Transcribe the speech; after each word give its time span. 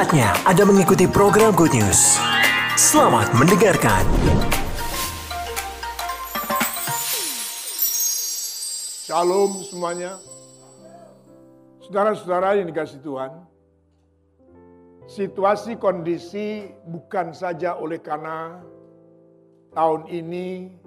Saatnya 0.00 0.32
Anda 0.48 0.64
mengikuti 0.64 1.04
program 1.04 1.52
Good 1.52 1.76
News. 1.76 2.16
Selamat 2.72 3.36
mendengarkan. 3.36 4.00
Shalom 9.04 9.60
semuanya. 9.60 10.16
Saudara-saudara 11.84 12.56
yang 12.56 12.72
dikasih 12.72 13.04
Tuhan. 13.04 13.44
Situasi 15.04 15.76
kondisi 15.76 16.72
bukan 16.88 17.36
saja 17.36 17.76
oleh 17.76 18.00
karena 18.00 18.56
tahun 19.76 20.08
ini 20.08 20.80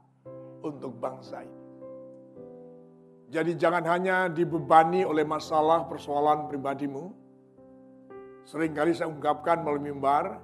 untuk 0.64 0.96
bangsa 0.98 1.44
ini. 1.44 1.64
Jadi 3.28 3.60
jangan 3.60 3.84
hanya 3.84 4.32
dibebani 4.32 5.04
oleh 5.04 5.28
masalah 5.28 5.84
persoalan 5.84 6.48
pribadimu. 6.48 7.12
Seringkali 8.48 8.96
saya 8.96 9.12
ungkapkan 9.12 9.60
melalui 9.60 9.92
mimbar, 9.92 10.40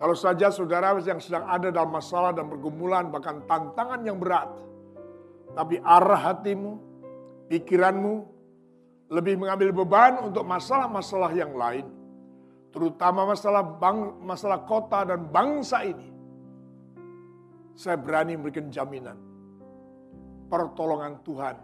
kalau 0.00 0.16
saja 0.16 0.48
saudara 0.48 0.96
yang 1.04 1.20
sedang 1.20 1.44
ada 1.44 1.68
dalam 1.68 1.92
masalah 1.92 2.32
dan 2.32 2.48
pergumulan 2.48 3.12
bahkan 3.12 3.44
tantangan 3.44 4.00
yang 4.00 4.16
berat, 4.16 4.48
tapi 5.52 5.76
arah 5.84 6.32
hatimu, 6.32 6.80
pikiranmu, 7.52 8.24
lebih 9.12 9.36
mengambil 9.36 9.70
beban 9.84 10.24
untuk 10.24 10.42
masalah-masalah 10.48 11.36
yang 11.36 11.52
lain, 11.52 11.84
terutama 12.74 13.22
masalah 13.22 13.62
bang, 13.62 14.18
masalah 14.26 14.66
kota 14.66 15.06
dan 15.06 15.30
bangsa 15.30 15.86
ini. 15.86 16.10
Saya 17.78 17.94
berani 17.94 18.34
memberikan 18.34 18.66
jaminan 18.66 19.14
pertolongan 20.50 21.22
Tuhan 21.22 21.56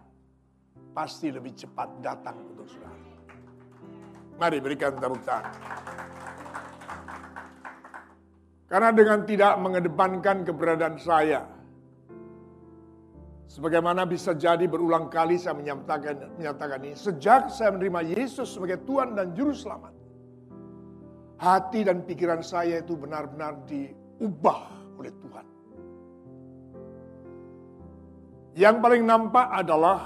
pasti 0.94 1.34
lebih 1.34 1.54
cepat 1.58 1.98
datang 1.98 2.38
untuk 2.54 2.66
saudara. 2.70 2.98
Mari 4.38 4.58
berikan 4.62 4.94
tepuk 4.94 5.22
tangan. 5.26 5.54
Karena 8.70 8.90
dengan 8.94 9.18
tidak 9.26 9.54
mengedepankan 9.58 10.36
keberadaan 10.46 10.96
saya, 11.02 11.42
Sebagaimana 13.50 14.06
bisa 14.06 14.30
jadi 14.30 14.62
berulang 14.70 15.10
kali 15.10 15.34
saya 15.34 15.58
menyatakan, 15.58 16.38
menyatakan 16.38 16.86
ini. 16.86 16.94
Sejak 16.94 17.50
saya 17.50 17.74
menerima 17.74 18.14
Yesus 18.14 18.54
sebagai 18.54 18.78
Tuhan 18.86 19.18
dan 19.18 19.34
Juru 19.34 19.50
Selamat. 19.50 19.99
Hati 21.40 21.88
dan 21.88 22.04
pikiran 22.04 22.44
saya 22.44 22.84
itu 22.84 23.00
benar-benar 23.00 23.64
diubah 23.64 24.60
oleh 25.00 25.12
Tuhan. 25.24 25.46
Yang 28.60 28.76
paling 28.84 29.04
nampak 29.08 29.46
adalah 29.48 30.04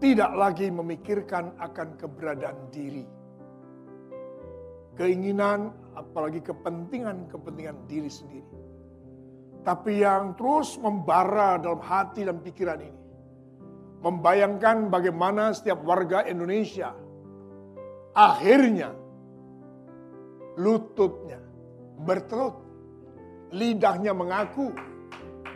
tidak 0.00 0.32
lagi 0.32 0.72
memikirkan 0.72 1.52
akan 1.60 1.88
keberadaan 2.00 2.72
diri. 2.72 3.04
Keinginan, 4.96 5.68
apalagi 5.92 6.40
kepentingan-kepentingan 6.40 7.76
diri 7.84 8.08
sendiri 8.08 8.70
tapi 9.60 10.00
yang 10.00 10.32
terus 10.40 10.80
membara 10.80 11.60
dalam 11.60 11.84
hati 11.84 12.24
dan 12.24 12.40
pikiran 12.40 12.80
ini. 12.80 13.00
Membayangkan 14.00 14.88
bagaimana 14.88 15.52
setiap 15.52 15.84
warga 15.84 16.24
Indonesia 16.24 16.96
akhirnya 18.16 18.96
lututnya 20.60 21.40
bertelut, 22.04 22.60
lidahnya 23.52 24.12
mengaku 24.12 24.72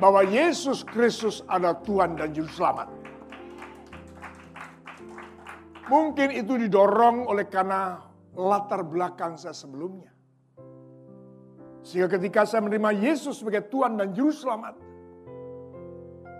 bahwa 0.00 0.24
Yesus 0.24 0.82
Kristus 0.82 1.44
adalah 1.46 1.78
Tuhan 1.84 2.16
dan 2.18 2.32
Juru 2.32 2.50
Selamat. 2.50 2.88
Mungkin 5.84 6.32
itu 6.32 6.56
didorong 6.56 7.28
oleh 7.28 7.44
karena 7.44 8.00
latar 8.34 8.82
belakang 8.82 9.36
saya 9.36 9.52
sebelumnya. 9.52 10.10
Sehingga 11.84 12.08
ketika 12.16 12.48
saya 12.48 12.64
menerima 12.64 12.96
Yesus 12.96 13.44
sebagai 13.44 13.68
Tuhan 13.68 14.00
dan 14.00 14.16
Juru 14.16 14.32
Selamat, 14.32 14.74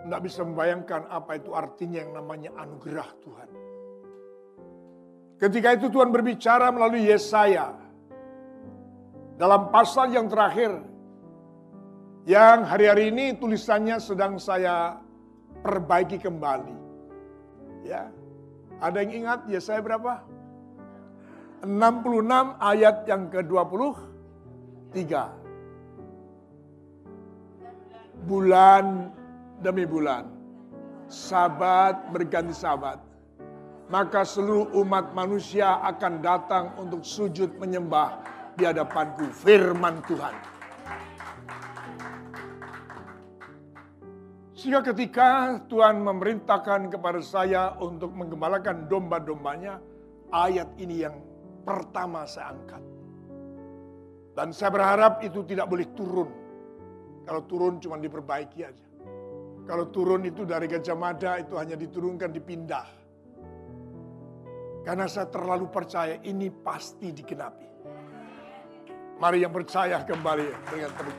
tidak 0.05 0.21
bisa 0.25 0.41
membayangkan 0.45 1.09
apa 1.13 1.37
itu 1.37 1.53
artinya 1.53 2.01
yang 2.01 2.13
namanya 2.17 2.51
anugerah 2.57 3.09
Tuhan. 3.21 3.49
Ketika 5.37 5.77
itu 5.77 5.93
Tuhan 5.93 6.09
berbicara 6.09 6.73
melalui 6.73 7.05
Yesaya. 7.05 7.84
Dalam 9.35 9.71
pasal 9.75 10.15
yang 10.15 10.31
terakhir. 10.31 10.95
Yang 12.25 12.59
hari-hari 12.73 13.05
ini 13.13 13.37
tulisannya 13.37 14.01
sedang 14.01 14.41
saya 14.41 14.97
perbaiki 15.61 16.17
kembali. 16.17 16.77
Ya, 17.85 18.09
Ada 18.81 19.05
yang 19.05 19.13
ingat 19.25 19.41
Yesaya 19.45 19.85
berapa? 19.85 20.25
66 21.69 21.69
ayat 22.61 22.97
yang 23.05 23.29
ke-20 23.29 23.81
tiga. 24.97 25.33
Bulan 28.25 29.13
demi 29.61 29.85
bulan. 29.85 30.25
Sabat 31.13 32.09
berganti 32.09 32.57
sabat. 32.57 32.97
Maka 33.93 34.25
seluruh 34.25 34.73
umat 34.81 35.13
manusia 35.13 35.77
akan 35.85 36.25
datang 36.25 36.73
untuk 36.81 37.05
sujud 37.05 37.53
menyembah 37.61 38.17
di 38.55 38.65
hadapanku. 38.65 39.31
Firman 39.31 40.03
Tuhan. 40.07 40.35
Sehingga 44.55 44.81
ketika 44.81 45.61
Tuhan 45.69 46.01
memerintahkan 46.01 46.89
kepada 46.89 47.21
saya 47.21 47.77
untuk 47.85 48.17
menggembalakan 48.17 48.89
domba-dombanya, 48.89 49.77
ayat 50.33 50.73
ini 50.81 51.05
yang 51.05 51.21
pertama 51.69 52.25
saya 52.25 52.57
angkat. 52.57 52.81
Dan 54.33 54.57
saya 54.57 54.73
berharap 54.73 55.21
itu 55.21 55.45
tidak 55.45 55.69
boleh 55.69 55.85
turun. 55.93 56.31
Kalau 57.29 57.43
turun 57.45 57.77
cuma 57.77 58.01
diperbaiki 58.01 58.61
aja. 58.65 58.87
Kalau 59.65 59.89
turun 59.89 60.25
itu 60.25 60.49
dari 60.49 60.65
Gajah 60.65 60.97
Mada 60.97 61.41
itu 61.41 61.61
hanya 61.61 61.77
diturunkan 61.77 62.33
dipindah. 62.33 62.89
Karena 64.85 65.09
saya 65.09 65.29
terlalu 65.33 65.69
percaya 65.73 66.21
ini 66.25 66.53
pasti 66.53 67.13
dikenapi. 67.13 67.74
Mari 69.25 69.41
yang 69.41 69.57
percaya 69.57 70.05
kembali 70.05 70.53
dengan 70.69 70.93
tepuk 71.01 71.17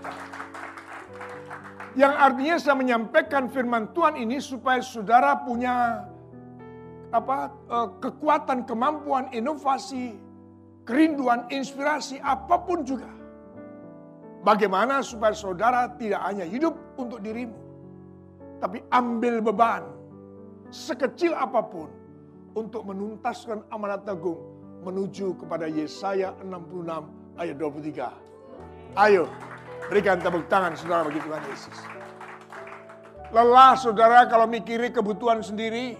Yang 1.97 2.13
artinya 2.21 2.55
saya 2.61 2.75
menyampaikan 2.77 3.49
firman 3.49 3.89
Tuhan 3.97 4.21
ini 4.21 4.37
supaya 4.37 4.77
saudara 4.85 5.41
punya 5.41 6.05
apa 7.09 7.49
eh, 7.49 7.89
kekuatan, 8.05 8.69
kemampuan, 8.69 9.33
inovasi, 9.33 10.21
kerinduan, 10.85 11.49
inspirasi, 11.49 12.21
apa 12.21 12.61
pun 12.61 12.85
juga. 12.85 13.09
Bagaimana 14.45 15.01
supaya 15.01 15.33
saudara 15.33 15.89
tidak 15.97 16.21
hanya 16.29 16.45
hidup 16.45 16.77
untuk 17.01 17.25
dirimu, 17.25 17.57
tapi 18.61 18.85
ambil 18.93 19.41
beban 19.41 19.81
sekecil 20.69 21.33
apa 21.33 21.57
pun 21.57 21.89
untuk 22.53 22.85
menuntaskan 22.85 23.65
amanat 23.73 24.05
agung 24.05 24.37
menuju 24.85 25.41
kepada 25.41 25.65
Yesaya 25.65 26.37
66 26.45 27.24
ayat 27.39 27.55
23. 27.59 28.11
Ayo, 28.95 29.27
berikan 29.91 30.19
tepuk 30.19 30.47
tangan 30.47 30.75
saudara 30.75 31.07
bagi 31.07 31.19
Tuhan 31.19 31.43
Yesus. 31.51 31.77
Lelah 33.35 33.73
saudara 33.75 34.23
kalau 34.31 34.47
mikirin 34.47 34.95
kebutuhan 34.95 35.43
sendiri, 35.43 35.99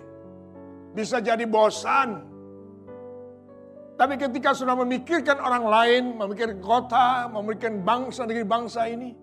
bisa 0.96 1.20
jadi 1.20 1.44
bosan, 1.44 2.36
tapi 3.96 4.20
ketika 4.20 4.52
sudah 4.52 4.76
memikirkan 4.76 5.40
orang 5.40 5.66
lain, 5.72 6.04
memikirkan 6.20 6.60
kota, 6.60 7.32
memikirkan 7.32 7.80
bangsa 7.80 8.28
negeri 8.28 8.44
bangsa 8.44 8.92
ini, 8.92 9.16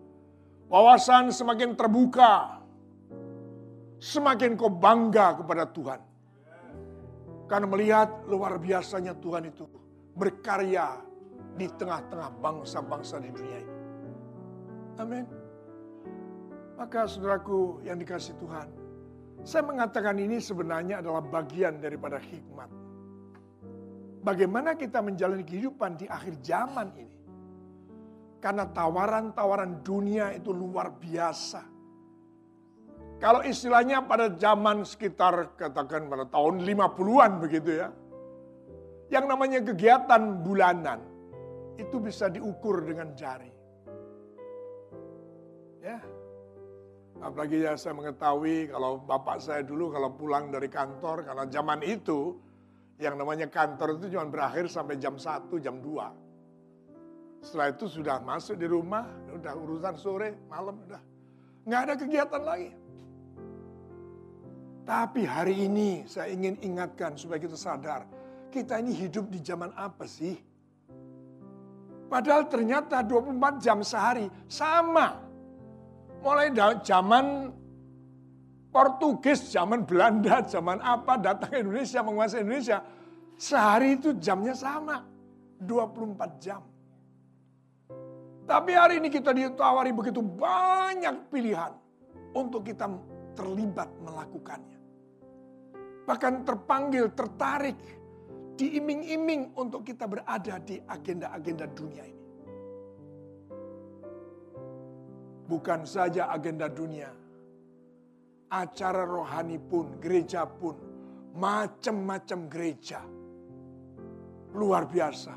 wawasan 0.72 1.28
semakin 1.28 1.76
terbuka. 1.76 2.60
Semakin 4.02 4.58
kau 4.58 4.72
bangga 4.72 5.38
kepada 5.38 5.68
Tuhan. 5.70 6.00
Karena 7.46 7.66
melihat 7.68 8.24
luar 8.26 8.58
biasanya 8.58 9.14
Tuhan 9.14 9.46
itu 9.46 9.68
berkarya 10.16 11.11
di 11.56 11.68
tengah-tengah 11.68 12.30
bangsa-bangsa 12.40 13.20
di 13.20 13.28
dunia 13.28 13.58
ini. 13.60 13.76
Amin. 15.00 15.24
Maka 16.76 17.06
saudaraku 17.06 17.84
yang 17.84 18.00
dikasih 18.00 18.34
Tuhan, 18.40 18.68
saya 19.42 19.62
mengatakan 19.66 20.16
ini 20.18 20.40
sebenarnya 20.40 21.04
adalah 21.04 21.22
bagian 21.22 21.78
daripada 21.78 22.18
hikmat. 22.18 22.70
Bagaimana 24.22 24.78
kita 24.78 25.02
menjalani 25.02 25.42
kehidupan 25.42 25.98
di 25.98 26.06
akhir 26.06 26.38
zaman 26.40 26.94
ini. 26.94 27.18
Karena 28.42 28.66
tawaran-tawaran 28.66 29.86
dunia 29.86 30.34
itu 30.34 30.50
luar 30.50 30.94
biasa. 30.98 31.62
Kalau 33.22 33.46
istilahnya 33.46 34.02
pada 34.02 34.34
zaman 34.34 34.82
sekitar 34.82 35.54
katakan 35.54 36.10
pada 36.10 36.26
tahun 36.26 36.66
50-an 36.66 37.38
begitu 37.38 37.70
ya. 37.78 37.88
Yang 39.14 39.24
namanya 39.30 39.58
kegiatan 39.62 40.42
bulanan 40.42 41.11
itu 41.80 41.96
bisa 42.00 42.28
diukur 42.28 42.84
dengan 42.84 43.14
jari. 43.16 43.52
Ya, 45.82 45.98
Apalagi 47.22 47.62
ya 47.62 47.78
saya 47.78 47.94
mengetahui 47.94 48.74
kalau 48.74 48.98
bapak 48.98 49.38
saya 49.38 49.62
dulu 49.62 49.94
kalau 49.94 50.10
pulang 50.10 50.50
dari 50.50 50.66
kantor, 50.66 51.22
karena 51.22 51.46
zaman 51.46 51.78
itu 51.86 52.34
yang 52.98 53.14
namanya 53.14 53.46
kantor 53.46 53.94
itu 54.02 54.18
cuma 54.18 54.26
berakhir 54.26 54.66
sampai 54.66 54.98
jam 54.98 55.14
1, 55.14 55.46
jam 55.62 55.78
2. 55.78 57.46
Setelah 57.46 57.70
itu 57.70 57.86
sudah 57.86 58.18
masuk 58.26 58.58
di 58.58 58.66
rumah, 58.66 59.06
udah 59.30 59.54
urusan 59.54 59.94
sore, 59.94 60.34
malam, 60.50 60.82
udah. 60.82 61.02
Nggak 61.62 61.80
ada 61.86 61.94
kegiatan 61.94 62.42
lagi. 62.42 62.70
Tapi 64.82 65.22
hari 65.22 65.70
ini 65.70 66.02
saya 66.10 66.26
ingin 66.34 66.58
ingatkan 66.58 67.14
supaya 67.14 67.38
kita 67.38 67.54
sadar, 67.54 68.02
kita 68.50 68.82
ini 68.82 68.98
hidup 68.98 69.30
di 69.30 69.38
zaman 69.38 69.70
apa 69.78 70.10
sih? 70.10 70.34
Padahal 72.12 72.44
ternyata 72.44 73.00
24 73.00 73.56
jam 73.64 73.80
sehari 73.80 74.28
sama 74.44 75.16
mulai 76.20 76.52
zaman 76.84 77.48
Portugis, 78.68 79.48
zaman 79.48 79.84
Belanda, 79.84 80.44
zaman 80.44 80.80
apa 80.80 81.16
datang 81.16 81.52
Indonesia, 81.56 82.04
menguasai 82.04 82.44
Indonesia. 82.44 82.84
Sehari 83.36 84.00
itu 84.00 84.16
jamnya 84.16 84.52
sama, 84.52 85.04
24 85.60 86.36
jam. 86.40 86.60
Tapi 88.48 88.72
hari 88.72 89.00
ini 89.00 89.08
kita 89.12 89.32
ditawari 89.32 89.92
begitu 89.92 90.24
banyak 90.24 91.32
pilihan 91.32 91.72
untuk 92.32 92.64
kita 92.64 92.88
terlibat 93.36 93.88
melakukannya. 94.00 94.80
Bahkan 96.08 96.32
terpanggil, 96.48 97.12
tertarik, 97.12 97.76
diiming-iming 98.56 99.56
untuk 99.56 99.86
kita 99.86 100.04
berada 100.04 100.60
di 100.60 100.76
agenda-agenda 100.80 101.66
dunia 101.72 102.04
ini. 102.04 102.22
Bukan 105.48 105.84
saja 105.84 106.32
agenda 106.32 106.68
dunia. 106.72 107.12
Acara 108.52 109.04
rohani 109.04 109.60
pun, 109.60 110.00
gereja 110.00 110.48
pun. 110.48 110.76
Macam-macam 111.36 112.48
gereja. 112.48 113.00
Luar 114.52 114.84
biasa. 114.88 115.32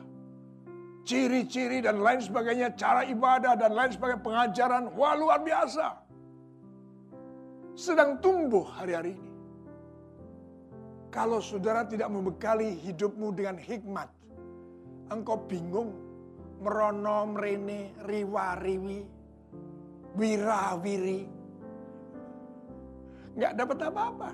Ciri-ciri 1.05 1.85
dan 1.85 2.01
lain 2.01 2.19
sebagainya, 2.19 2.75
cara 2.75 3.05
ibadah 3.07 3.55
dan 3.55 3.71
lain 3.71 3.91
sebagainya, 3.93 4.23
pengajaran, 4.23 4.83
wah 4.97 5.15
luar 5.15 5.39
biasa. 5.43 5.87
Sedang 7.75 8.19
tumbuh 8.23 8.63
hari-hari 8.63 9.19
ini. 9.19 9.34
Kalau 11.15 11.39
saudara 11.39 11.87
tidak 11.87 12.11
membekali 12.11 12.75
hidupmu 12.75 13.31
dengan 13.31 13.55
hikmat, 13.55 14.11
engkau 15.07 15.39
bingung, 15.47 15.95
merono, 16.59 17.31
merene, 17.31 17.95
riwa-riwi, 18.03 18.99
wirawiri. 20.19 21.23
Nggak 23.39 23.53
dapat 23.55 23.77
apa-apa. 23.87 24.29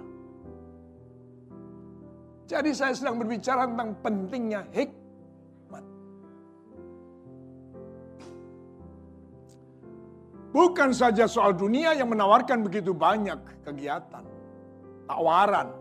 Jadi 2.49 2.73
saya 2.73 2.97
sedang 2.97 3.21
berbicara 3.21 3.69
tentang 3.69 3.93
pentingnya 4.01 4.65
hikmat. 4.73 5.85
Bukan 10.49 10.97
saja 10.97 11.29
soal 11.29 11.53
dunia 11.53 11.93
yang 11.93 12.09
menawarkan 12.09 12.65
begitu 12.65 12.89
banyak 12.89 13.37
kegiatan, 13.61 14.25
tawaran, 15.05 15.80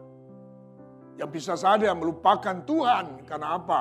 yang 1.21 1.29
bisa 1.29 1.53
saja 1.53 1.93
melupakan 1.93 2.65
Tuhan. 2.65 3.29
Karena 3.29 3.61
apa? 3.61 3.81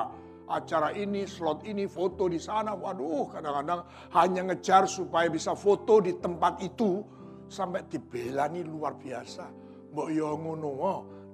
acara 0.50 0.90
ini, 0.98 1.24
slot 1.30 1.62
ini, 1.62 1.86
foto 1.86 2.26
di 2.26 2.42
sana. 2.42 2.74
Waduh, 2.74 3.30
kadang-kadang 3.30 3.86
hanya 4.18 4.50
ngejar 4.50 4.90
supaya 4.90 5.30
bisa 5.30 5.54
foto 5.54 6.02
di 6.02 6.18
tempat 6.18 6.58
itu 6.60 7.06
sampai 7.46 7.86
dibelani 7.86 8.66
luar 8.66 8.98
biasa. 8.98 9.46
Mbok 9.94 10.08
yo 10.10 10.34
ngono 10.38 10.70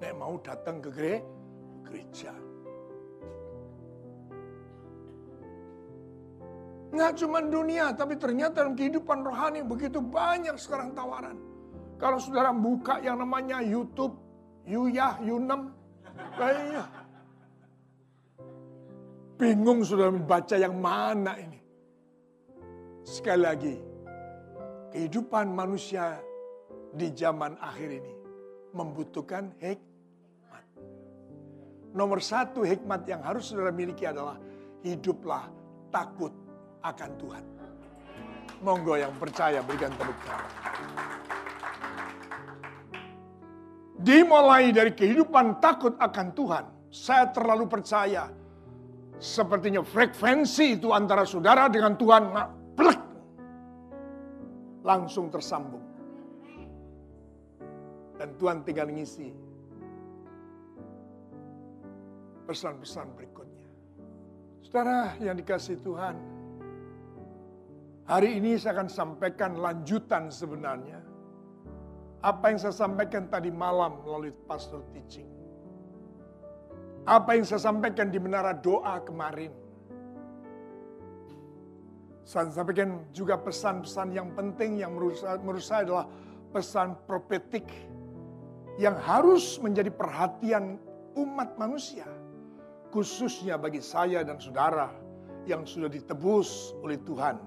nek 0.00 0.12
mau 0.16 0.36
datang 0.44 0.84
ke 0.84 0.90
gereja. 1.84 2.32
Nggak 6.96 7.12
cuma 7.20 7.44
dunia, 7.44 7.92
tapi 7.92 8.16
ternyata 8.16 8.64
dalam 8.64 8.72
kehidupan 8.72 9.20
rohani 9.20 9.60
begitu 9.60 10.00
banyak 10.00 10.56
sekarang 10.56 10.96
tawaran. 10.96 11.36
Kalau 12.00 12.16
saudara 12.20 12.52
buka 12.56 13.00
yang 13.04 13.20
namanya 13.20 13.60
YouTube, 13.60 14.16
Yuyah, 14.64 15.20
Yunem, 15.20 15.75
kayaknya 16.36 16.84
Bingung 19.36 19.84
sudah 19.84 20.08
membaca 20.08 20.56
yang 20.56 20.80
mana 20.80 21.36
ini. 21.36 21.60
Sekali 23.04 23.42
lagi, 23.44 23.76
kehidupan 24.96 25.52
manusia 25.52 26.16
di 26.96 27.12
zaman 27.12 27.52
akhir 27.60 28.00
ini 28.00 28.14
membutuhkan 28.72 29.52
hikmat. 29.60 30.64
Nomor 31.92 32.24
satu 32.24 32.64
hikmat 32.64 33.04
yang 33.04 33.20
harus 33.20 33.52
saudara 33.52 33.76
miliki 33.76 34.08
adalah 34.08 34.40
hiduplah 34.80 35.52
takut 35.92 36.32
akan 36.80 37.10
Tuhan. 37.20 37.44
Monggo 38.64 38.96
yang 38.96 39.12
percaya 39.20 39.60
berikan 39.60 39.92
tepuk 40.00 40.16
tangan. 40.24 41.25
Dimulai 43.96 44.72
dari 44.76 44.93
kehidupan 44.93 45.60
takut 45.60 45.96
akan 45.96 46.26
Tuhan, 46.37 46.64
saya 46.92 47.32
terlalu 47.32 47.64
percaya 47.64 48.28
Sepertinya 49.16 49.80
frekuensi 49.80 50.76
itu 50.76 50.92
antara 50.92 51.25
saudara 51.25 51.73
dengan 51.73 51.97
Tuhan 51.97 52.25
plek, 52.76 53.00
langsung 54.85 55.32
tersambung. 55.32 55.85
Dan 58.20 58.37
Tuhan 58.37 58.61
tinggal 58.64 58.92
ngisi 58.92 59.32
pesan-pesan 62.44 63.06
berikutnya. 63.16 63.68
Saudara 64.61 65.16
yang 65.20 65.37
dikasih 65.37 65.80
Tuhan, 65.80 66.16
hari 68.04 68.37
ini 68.37 68.61
saya 68.61 68.76
akan 68.80 68.88
sampaikan 68.92 69.56
lanjutan 69.56 70.28
sebenarnya. 70.28 71.00
Apa 72.25 72.52
yang 72.52 72.58
saya 72.61 72.75
sampaikan 72.75 73.28
tadi 73.28 73.52
malam 73.52 74.00
melalui 74.04 74.32
pastor 74.49 74.80
teaching. 74.96 75.28
Apa 77.06 77.38
yang 77.38 77.46
saya 77.46 77.62
sampaikan 77.62 78.11
di 78.11 78.18
menara 78.18 78.50
doa 78.50 78.99
kemarin. 79.04 79.54
Saya 82.26 82.50
sampaikan 82.50 83.06
juga 83.14 83.38
pesan-pesan 83.38 84.11
yang 84.11 84.35
penting 84.35 84.82
yang 84.82 84.99
menurut 84.99 85.14
saya, 85.62 85.87
adalah 85.87 86.11
pesan 86.50 86.99
profetik 87.06 87.70
yang 88.82 88.99
harus 88.99 89.62
menjadi 89.62 89.94
perhatian 89.94 90.82
umat 91.14 91.54
manusia. 91.54 92.11
Khususnya 92.90 93.54
bagi 93.54 93.78
saya 93.78 94.26
dan 94.26 94.42
saudara 94.42 94.90
yang 95.46 95.62
sudah 95.62 95.87
ditebus 95.87 96.75
oleh 96.82 96.99
Tuhan. 97.06 97.38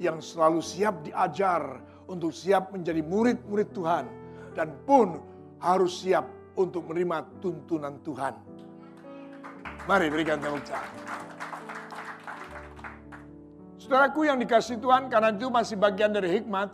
Yang 0.00 0.32
selalu 0.32 0.60
siap 0.64 1.04
diajar 1.04 1.84
untuk 2.08 2.32
siap 2.34 2.72
menjadi 2.74 3.00
murid-murid 3.00 3.72
Tuhan. 3.72 4.04
Dan 4.54 4.74
pun 4.86 5.18
harus 5.58 6.04
siap 6.04 6.28
untuk 6.54 6.86
menerima 6.86 7.42
tuntunan 7.42 7.98
Tuhan. 8.06 8.34
Mari 9.84 10.06
berikan 10.08 10.40
tepuk 10.40 10.64
tangan. 10.64 10.92
Saudaraku 13.84 14.24
yang 14.24 14.40
dikasih 14.40 14.80
Tuhan, 14.80 15.12
karena 15.12 15.28
itu 15.28 15.52
masih 15.52 15.76
bagian 15.76 16.08
dari 16.08 16.40
hikmat. 16.40 16.72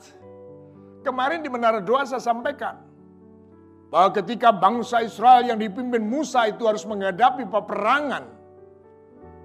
Kemarin 1.03 1.43
di 1.43 1.51
menara 1.51 1.83
doa 1.83 2.07
saya 2.07 2.23
sampaikan. 2.23 2.79
Bahwa 3.91 4.15
ketika 4.15 4.55
bangsa 4.55 5.03
Israel 5.03 5.43
yang 5.43 5.59
dipimpin 5.59 6.07
Musa 6.07 6.47
itu 6.47 6.71
harus 6.71 6.87
menghadapi 6.87 7.51
peperangan. 7.51 8.39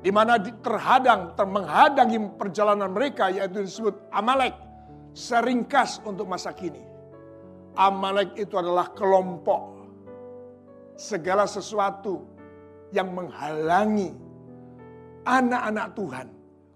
Di 0.06 0.14
mana 0.14 0.38
terhadang, 0.38 1.34
termenghadangi 1.34 2.38
perjalanan 2.38 2.94
mereka 2.94 3.34
yaitu 3.34 3.66
disebut 3.66 3.98
Amalek. 4.14 4.54
Seringkas 5.16 6.04
untuk 6.04 6.28
masa 6.28 6.52
kini. 6.52 6.84
Amalek 7.80 8.36
itu 8.36 8.60
adalah 8.60 8.92
kelompok. 8.92 9.88
Segala 11.00 11.48
sesuatu 11.48 12.28
yang 12.92 13.16
menghalangi 13.16 14.12
anak-anak 15.24 15.88
Tuhan 15.96 16.28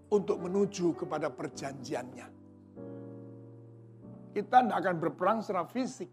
untuk 0.08 0.40
menuju 0.40 0.96
kepada 0.96 1.28
perjanjiannya. 1.28 2.28
kita 4.30 4.62
tidak 4.64 4.78
akan 4.78 4.96
berperang 5.04 5.38
secara 5.44 5.68
fisik. 5.68 6.08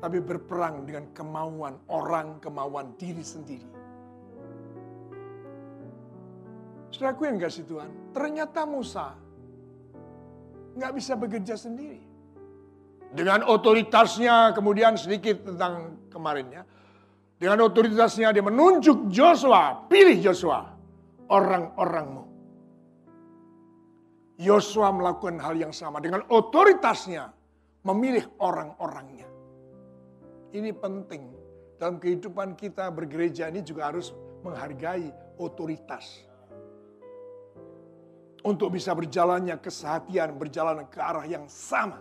Tapi 0.00 0.18
berperang 0.18 0.82
dengan 0.88 1.12
kemauan 1.14 1.78
orang, 1.92 2.40
kemauan 2.42 2.96
diri 2.96 3.22
sendiri. 3.22 3.68
Saudaraku 6.90 7.28
yang 7.28 7.38
kasih 7.38 7.68
Tuhan, 7.68 7.90
ternyata 8.16 8.64
Musa 8.64 9.14
nggak 10.76 10.92
bisa 10.94 11.18
bekerja 11.18 11.54
sendiri. 11.58 12.02
Dengan 13.10 13.42
otoritasnya 13.42 14.54
kemudian 14.54 14.94
sedikit 14.94 15.42
tentang 15.42 15.98
kemarinnya. 16.12 16.62
Dengan 17.40 17.66
otoritasnya 17.66 18.30
dia 18.36 18.44
menunjuk 18.44 19.08
Joshua, 19.08 19.88
pilih 19.88 20.20
Joshua, 20.20 20.68
orang-orangmu. 21.32 22.30
Yosua 24.40 24.88
melakukan 24.88 25.36
hal 25.36 25.52
yang 25.52 25.72
sama 25.72 26.00
dengan 26.00 26.24
otoritasnya 26.32 27.28
memilih 27.84 28.24
orang-orangnya. 28.40 29.28
Ini 30.56 30.72
penting 30.80 31.22
dalam 31.76 32.00
kehidupan 32.00 32.56
kita 32.56 32.88
bergereja 32.88 33.52
ini 33.52 33.60
juga 33.60 33.92
harus 33.92 34.16
menghargai 34.40 35.12
otoritas. 35.36 36.24
Untuk 38.40 38.72
bisa 38.72 38.96
berjalannya 38.96 39.60
kesehatian, 39.60 40.40
berjalan 40.40 40.88
ke 40.88 40.96
arah 40.96 41.28
yang 41.28 41.44
sama. 41.44 42.00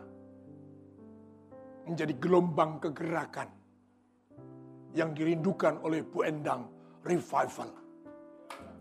Menjadi 1.83 2.15
gelombang 2.15 2.79
kegerakan 2.79 3.49
yang 4.95 5.11
dirindukan 5.11 5.83
oleh 5.83 6.05
Bu 6.05 6.23
Endang 6.23 6.69
revival. 7.03 7.69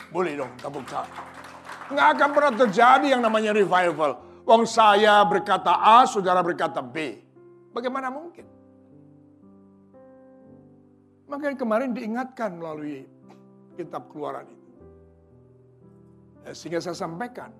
Boleh 0.08 0.38
dong 0.38 0.52
tepuk 0.60 0.84
tangan. 0.86 1.24
Nggak 1.88 2.08
akan 2.16 2.30
pernah 2.36 2.52
terjadi 2.66 3.06
yang 3.16 3.22
namanya 3.24 3.50
revival. 3.56 4.22
Wong 4.44 4.64
saya 4.64 5.20
berkata 5.28 5.76
A, 5.76 6.04
saudara 6.08 6.40
berkata 6.40 6.80
B. 6.80 7.20
Bagaimana 7.72 8.08
mungkin? 8.08 8.48
Makanya 11.28 11.56
kemarin 11.60 11.92
diingatkan 11.92 12.56
melalui 12.56 13.04
kitab 13.76 14.08
keluaran 14.08 14.48
itu. 14.48 14.57
Ya, 16.48 16.56
sehingga 16.56 16.80
saya 16.80 16.96
sampaikan. 16.96 17.52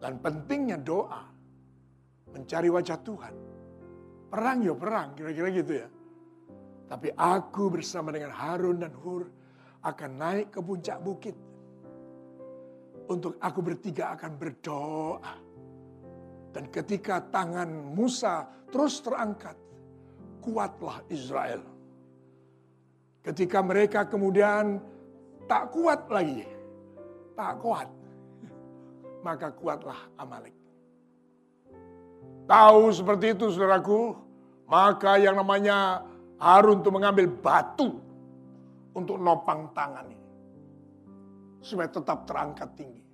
Dan 0.00 0.16
pentingnya 0.16 0.80
doa. 0.80 1.28
Mencari 2.32 2.72
wajah 2.72 2.96
Tuhan. 3.04 3.34
Perang 4.32 4.64
ya 4.64 4.72
perang, 4.72 5.12
kira-kira 5.12 5.48
gitu 5.52 5.72
ya. 5.84 5.88
Tapi 6.88 7.12
aku 7.12 7.68
bersama 7.68 8.08
dengan 8.08 8.32
Harun 8.32 8.80
dan 8.80 8.96
Hur 8.96 9.28
akan 9.84 10.10
naik 10.16 10.56
ke 10.56 10.60
puncak 10.64 10.98
bukit 11.04 11.36
untuk 13.12 13.36
aku 13.42 13.60
bertiga 13.60 14.16
akan 14.16 14.32
berdoa. 14.40 15.34
Dan 16.54 16.64
ketika 16.72 17.20
tangan 17.28 17.68
Musa 17.68 18.48
terus 18.70 19.02
terangkat, 19.04 19.58
kuatlah 20.40 21.02
Israel. 21.12 21.60
Ketika 23.20 23.60
mereka 23.60 24.06
kemudian 24.06 24.80
tak 25.44 25.74
kuat 25.74 26.06
lagi, 26.08 26.46
tak 27.40 27.56
kuat, 27.64 27.88
maka 29.26 29.48
kuatlah 29.56 30.00
Amalek. 30.20 30.52
Tahu 32.44 32.82
seperti 32.92 33.32
itu 33.32 33.48
saudaraku, 33.48 34.12
maka 34.68 35.16
yang 35.16 35.40
namanya 35.40 36.04
Harun 36.36 36.84
untuk 36.84 37.00
mengambil 37.00 37.32
batu 37.32 37.96
untuk 38.92 39.16
nopang 39.16 39.72
tangan 39.72 40.04
ini 40.12 40.20
supaya 41.60 41.88
tetap 41.88 42.24
terangkat 42.24 42.68
tinggi. 42.74 43.04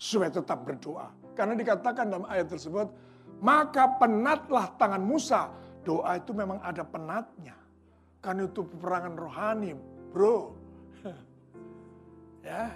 Supaya 0.00 0.32
tetap 0.32 0.64
berdoa. 0.64 1.12
Karena 1.36 1.56
dikatakan 1.56 2.08
dalam 2.08 2.24
ayat 2.28 2.48
tersebut, 2.52 2.88
maka 3.44 3.96
penatlah 4.00 4.72
tangan 4.80 5.02
Musa. 5.04 5.52
Doa 5.84 6.20
itu 6.20 6.32
memang 6.36 6.60
ada 6.60 6.84
penatnya. 6.84 7.56
Karena 8.20 8.48
itu 8.48 8.64
peperangan 8.64 9.16
rohani, 9.16 9.72
bro. 10.12 10.52
ya. 12.48 12.68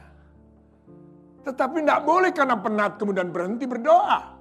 Tetapi 1.45 1.85
tidak 1.85 2.03
boleh 2.09 2.33
karena 2.33 2.57
penat 2.57 2.97
kemudian 2.97 3.29
berhenti 3.29 3.69
berdoa. 3.69 4.35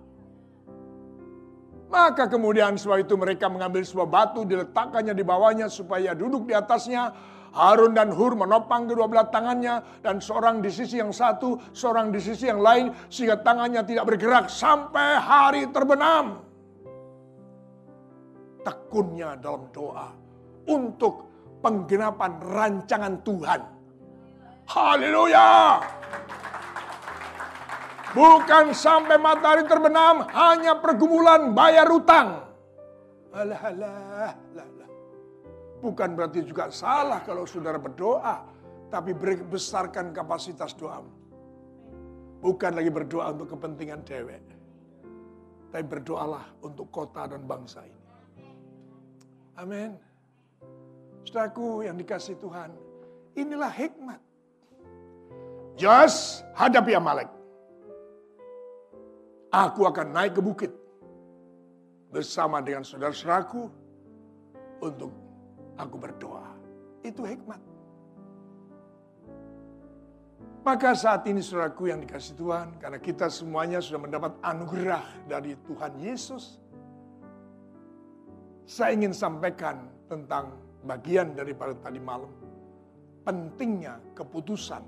Maka 1.94 2.26
kemudian 2.26 2.74
sebab 2.74 3.06
itu 3.06 3.14
mereka 3.14 3.46
mengambil 3.52 3.86
sebuah 3.86 4.10
batu, 4.10 4.42
diletakkannya 4.50 5.14
di 5.14 5.22
bawahnya 5.22 5.70
supaya 5.70 6.18
duduk 6.18 6.50
di 6.50 6.58
atasnya. 6.58 7.14
Harun 7.54 7.94
dan 7.94 8.10
Hur 8.10 8.34
menopang 8.34 8.90
kedua 8.90 9.06
belah 9.06 9.30
tangannya 9.30 10.02
dan 10.02 10.18
seorang 10.18 10.58
di 10.58 10.74
sisi 10.74 10.98
yang 10.98 11.14
satu, 11.14 11.62
seorang 11.70 12.10
di 12.10 12.18
sisi 12.18 12.50
yang 12.50 12.58
lain 12.58 12.90
sehingga 13.14 13.46
tangannya 13.46 13.86
tidak 13.86 14.10
bergerak 14.10 14.50
sampai 14.50 15.22
hari 15.22 15.70
terbenam. 15.70 16.42
Tekunnya 18.66 19.38
dalam 19.38 19.70
doa 19.70 20.10
untuk 20.66 21.30
penggenapan 21.62 22.32
rancangan 22.42 23.22
Tuhan. 23.22 23.62
Haleluya! 24.66 25.78
Bukan 28.14 28.78
sampai 28.78 29.18
matahari 29.18 29.66
terbenam, 29.66 30.22
hanya 30.30 30.78
pergumulan 30.78 31.50
bayar 31.58 31.90
utang. 31.90 32.46
Alah, 33.34 33.62
alah, 33.74 34.38
alah. 34.54 34.90
Bukan 35.82 36.16
berarti 36.16 36.46
juga 36.46 36.70
salah 36.70 37.26
kalau 37.26 37.44
saudara 37.44 37.82
berdoa, 37.82 38.46
tapi 38.88 39.12
besarkan 39.50 40.14
kapasitas 40.14 40.78
doa. 40.78 41.02
Bukan 42.40 42.72
lagi 42.78 42.94
berdoa 42.94 43.34
untuk 43.34 43.58
kepentingan 43.58 44.06
dewek. 44.06 44.46
Tapi 45.74 45.84
berdoalah 45.84 46.54
untuk 46.62 46.94
kota 46.94 47.26
dan 47.26 47.44
bangsa 47.50 47.82
ini. 47.82 48.00
Amin. 49.58 49.98
Saudaraku 51.26 51.84
yang 51.84 51.98
dikasih 51.98 52.38
Tuhan, 52.38 52.70
inilah 53.34 53.74
hikmat. 53.74 54.22
Jas, 55.74 56.46
hadapi 56.54 56.94
Amalek. 56.94 57.43
Aku 59.54 59.86
akan 59.86 60.18
naik 60.18 60.34
ke 60.34 60.42
bukit 60.42 60.74
bersama 62.10 62.58
dengan 62.58 62.82
saudara-saudaraku 62.82 63.70
untuk 64.82 65.14
aku 65.78 65.96
berdoa. 66.02 66.58
Itu 67.06 67.22
hikmat. 67.22 67.62
Maka 70.66 70.98
saat 70.98 71.28
ini 71.30 71.44
saudaraku 71.44 71.92
yang 71.92 72.02
dikasih 72.02 72.34
Tuhan, 72.34 72.82
karena 72.82 72.98
kita 72.98 73.30
semuanya 73.30 73.78
sudah 73.78 74.02
mendapat 74.02 74.32
anugerah 74.42 75.06
dari 75.30 75.54
Tuhan 75.70 76.02
Yesus, 76.02 76.58
saya 78.66 78.96
ingin 78.96 79.14
sampaikan 79.14 79.86
tentang 80.10 80.56
bagian 80.88 81.36
daripada 81.38 81.78
tadi 81.78 82.00
malam. 82.02 82.32
Pentingnya 83.22 84.02
keputusan 84.18 84.82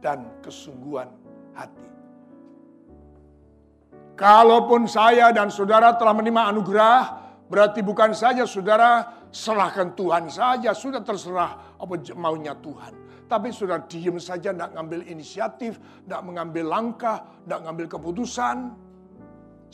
dan 0.00 0.24
kesungguhan 0.40 1.08
hati. 1.54 2.01
Kalaupun 4.22 4.86
saya 4.86 5.34
dan 5.34 5.50
saudara 5.50 5.98
telah 5.98 6.14
menerima 6.14 6.54
anugerah, 6.54 7.00
berarti 7.50 7.82
bukan 7.82 8.14
saja 8.14 8.46
saudara 8.46 9.02
serahkan 9.34 9.98
Tuhan 9.98 10.30
saja, 10.30 10.70
sudah 10.78 11.02
terserah 11.02 11.74
apa 11.74 11.94
maunya 12.14 12.54
Tuhan. 12.54 13.26
Tapi 13.26 13.50
sudah 13.50 13.82
diem 13.90 14.22
saja, 14.22 14.54
tidak 14.54 14.78
ngambil 14.78 15.10
inisiatif, 15.10 15.82
tidak 16.06 16.22
mengambil 16.22 16.70
langkah, 16.70 17.26
tidak 17.42 17.66
ngambil 17.66 17.86
keputusan. 17.98 18.70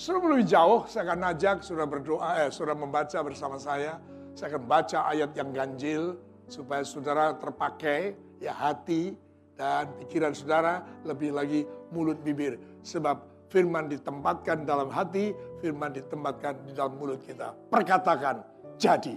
Sebelum 0.00 0.32
lebih 0.32 0.48
jauh, 0.48 0.80
saya 0.88 1.12
akan 1.12 1.28
ajak 1.28 1.56
sudah 1.60 1.84
berdoa, 1.84 2.48
eh, 2.48 2.48
sudah 2.48 2.72
membaca 2.72 3.20
bersama 3.20 3.60
saya. 3.60 4.00
Saya 4.32 4.56
akan 4.56 4.64
baca 4.64 5.12
ayat 5.12 5.36
yang 5.36 5.52
ganjil, 5.52 6.16
supaya 6.48 6.88
saudara 6.88 7.36
terpakai, 7.36 8.16
ya 8.40 8.56
hati 8.56 9.12
dan 9.60 9.92
pikiran 10.00 10.32
saudara, 10.32 10.80
lebih 11.04 11.36
lagi 11.36 11.68
mulut 11.92 12.16
bibir. 12.24 12.56
Sebab 12.80 13.37
firman 13.48 13.88
ditempatkan 13.88 14.68
dalam 14.68 14.92
hati, 14.92 15.32
firman 15.60 15.92
ditempatkan 15.92 16.68
di 16.68 16.72
dalam 16.76 16.96
mulut 16.96 17.20
kita. 17.24 17.52
Perkatakan, 17.72 18.44
jadi. 18.76 19.16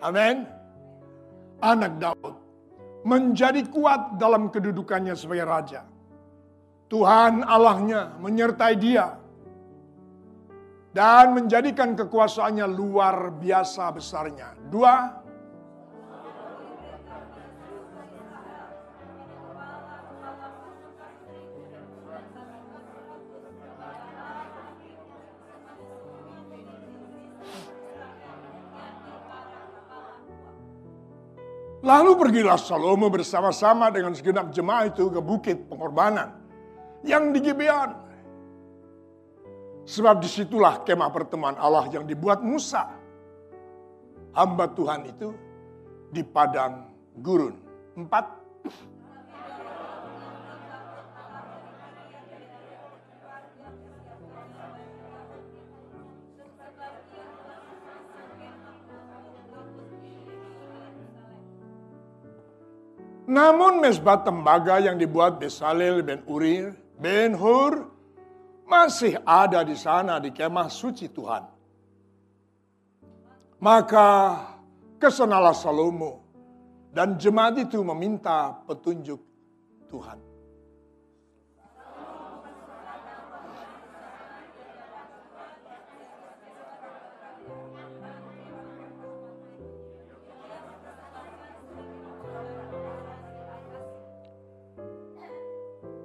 Amin. 0.00 0.48
Anak 1.60 2.00
Daud 2.00 2.34
menjadi 3.04 3.64
kuat 3.68 4.20
dalam 4.20 4.52
kedudukannya 4.52 5.16
sebagai 5.16 5.46
raja. 5.48 5.80
Tuhan 6.90 7.46
Allahnya 7.46 8.18
menyertai 8.18 8.74
dia 8.76 9.14
dan 10.90 11.38
menjadikan 11.38 11.94
kekuasaannya 11.94 12.66
luar 12.66 13.30
biasa 13.38 13.94
besarnya. 13.94 14.58
Dua, 14.68 15.19
Lalu 31.80 32.12
pergilah 32.12 32.60
Salomo 32.60 33.08
bersama-sama 33.08 33.88
dengan 33.88 34.12
segenap 34.12 34.52
jemaah 34.52 34.92
itu 34.92 35.08
ke 35.08 35.20
bukit 35.24 35.64
pengorbanan 35.64 36.36
yang 37.00 37.32
di 37.32 37.40
Gibeon. 37.40 37.96
Sebab 39.88 40.20
di 40.20 40.28
situlah 40.28 40.84
kemah 40.84 41.08
pertemuan 41.08 41.56
Allah 41.56 41.88
yang 41.88 42.04
dibuat 42.04 42.44
Musa. 42.44 42.84
Hamba 44.36 44.70
Tuhan 44.70 45.08
itu 45.08 45.32
di 46.12 46.22
padang 46.22 46.86
gurun. 47.18 47.56
Empat. 47.96 48.39
Namun 63.30 63.78
mesbah 63.78 64.26
tembaga 64.26 64.82
yang 64.82 64.98
dibuat 64.98 65.38
Besalel 65.38 66.02
bin 66.02 66.18
Urir 66.26 66.74
bin 66.98 67.38
Hur 67.38 67.86
masih 68.66 69.22
ada 69.22 69.62
di 69.62 69.78
sana 69.78 70.18
di 70.18 70.34
kemah 70.34 70.66
suci 70.66 71.06
Tuhan. 71.14 71.46
Maka 73.62 74.08
kesenalah 74.98 75.54
Salomo 75.54 76.26
dan 76.90 77.14
jemaat 77.14 77.54
itu 77.62 77.78
meminta 77.86 78.50
petunjuk 78.66 79.22
Tuhan. 79.86 80.29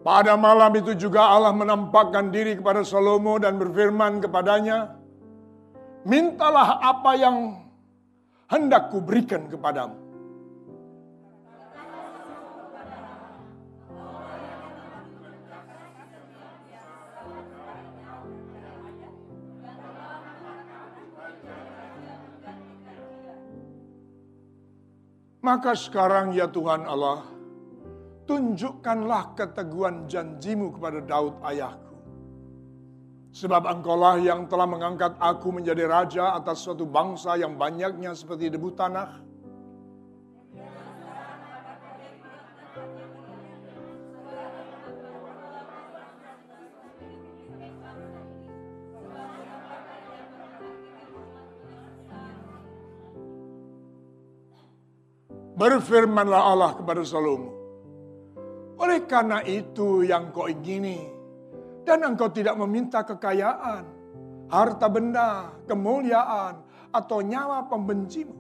Pada 0.06 0.38
malam 0.38 0.70
itu 0.78 0.94
juga 0.94 1.34
Allah 1.34 1.50
menampakkan 1.50 2.30
diri 2.30 2.54
kepada 2.54 2.86
Salomo 2.86 3.42
dan 3.42 3.58
berfirman 3.58 4.22
kepadanya, 4.22 5.02
Mintalah 6.06 6.78
apa 6.78 7.18
yang 7.18 7.58
hendak 8.46 8.94
kuberikan 8.94 9.50
kepadamu. 9.50 9.98
Maka 25.42 25.74
sekarang 25.74 26.38
ya 26.38 26.46
Tuhan 26.46 26.86
Allah, 26.86 27.35
tunjukkanlah 28.26 29.38
keteguhan 29.38 30.10
janjimu 30.10 30.74
kepada 30.74 31.00
Daud 31.02 31.40
ayahku. 31.46 31.96
Sebab 33.36 33.68
engkaulah 33.68 34.16
yang 34.22 34.48
telah 34.48 34.64
mengangkat 34.64 35.14
aku 35.20 35.52
menjadi 35.52 35.86
raja 35.86 36.40
atas 36.40 36.64
suatu 36.64 36.88
bangsa 36.88 37.36
yang 37.36 37.60
banyaknya 37.60 38.16
seperti 38.16 38.48
debu 38.48 38.72
tanah. 38.74 39.26
Berfirmanlah 55.56 56.42
Allah 56.52 56.72
kepada 56.76 57.00
Salomo, 57.08 57.65
oleh 58.76 59.08
karena 59.08 59.40
itu 59.44 60.04
yang 60.04 60.32
kau 60.36 60.48
ingini. 60.52 61.12
Dan 61.86 62.02
engkau 62.02 62.34
tidak 62.34 62.58
meminta 62.58 63.06
kekayaan, 63.06 63.86
harta 64.50 64.88
benda, 64.90 65.54
kemuliaan, 65.70 66.66
atau 66.90 67.22
nyawa 67.22 67.70
pembencimu. 67.70 68.34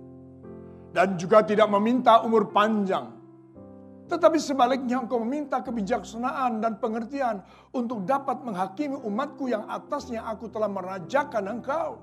Dan 0.95 1.13
juga 1.19 1.45
tidak 1.45 1.69
meminta 1.69 2.25
umur 2.25 2.49
panjang. 2.49 3.13
Tetapi 4.05 4.37
sebaliknya 4.37 5.01
engkau 5.01 5.21
meminta 5.21 5.61
kebijaksanaan 5.61 6.61
dan 6.61 6.77
pengertian 6.77 7.41
untuk 7.73 8.05
dapat 8.05 8.41
menghakimi 8.41 8.97
umatku 9.01 9.49
yang 9.49 9.65
atasnya 9.65 10.21
aku 10.25 10.49
telah 10.49 10.69
merajakan 10.69 11.57
engkau. 11.57 11.97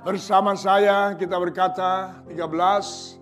Bersama 0.00 0.56
saya 0.56 1.12
kita 1.12 1.36
berkata 1.36 2.24
13 2.24 3.20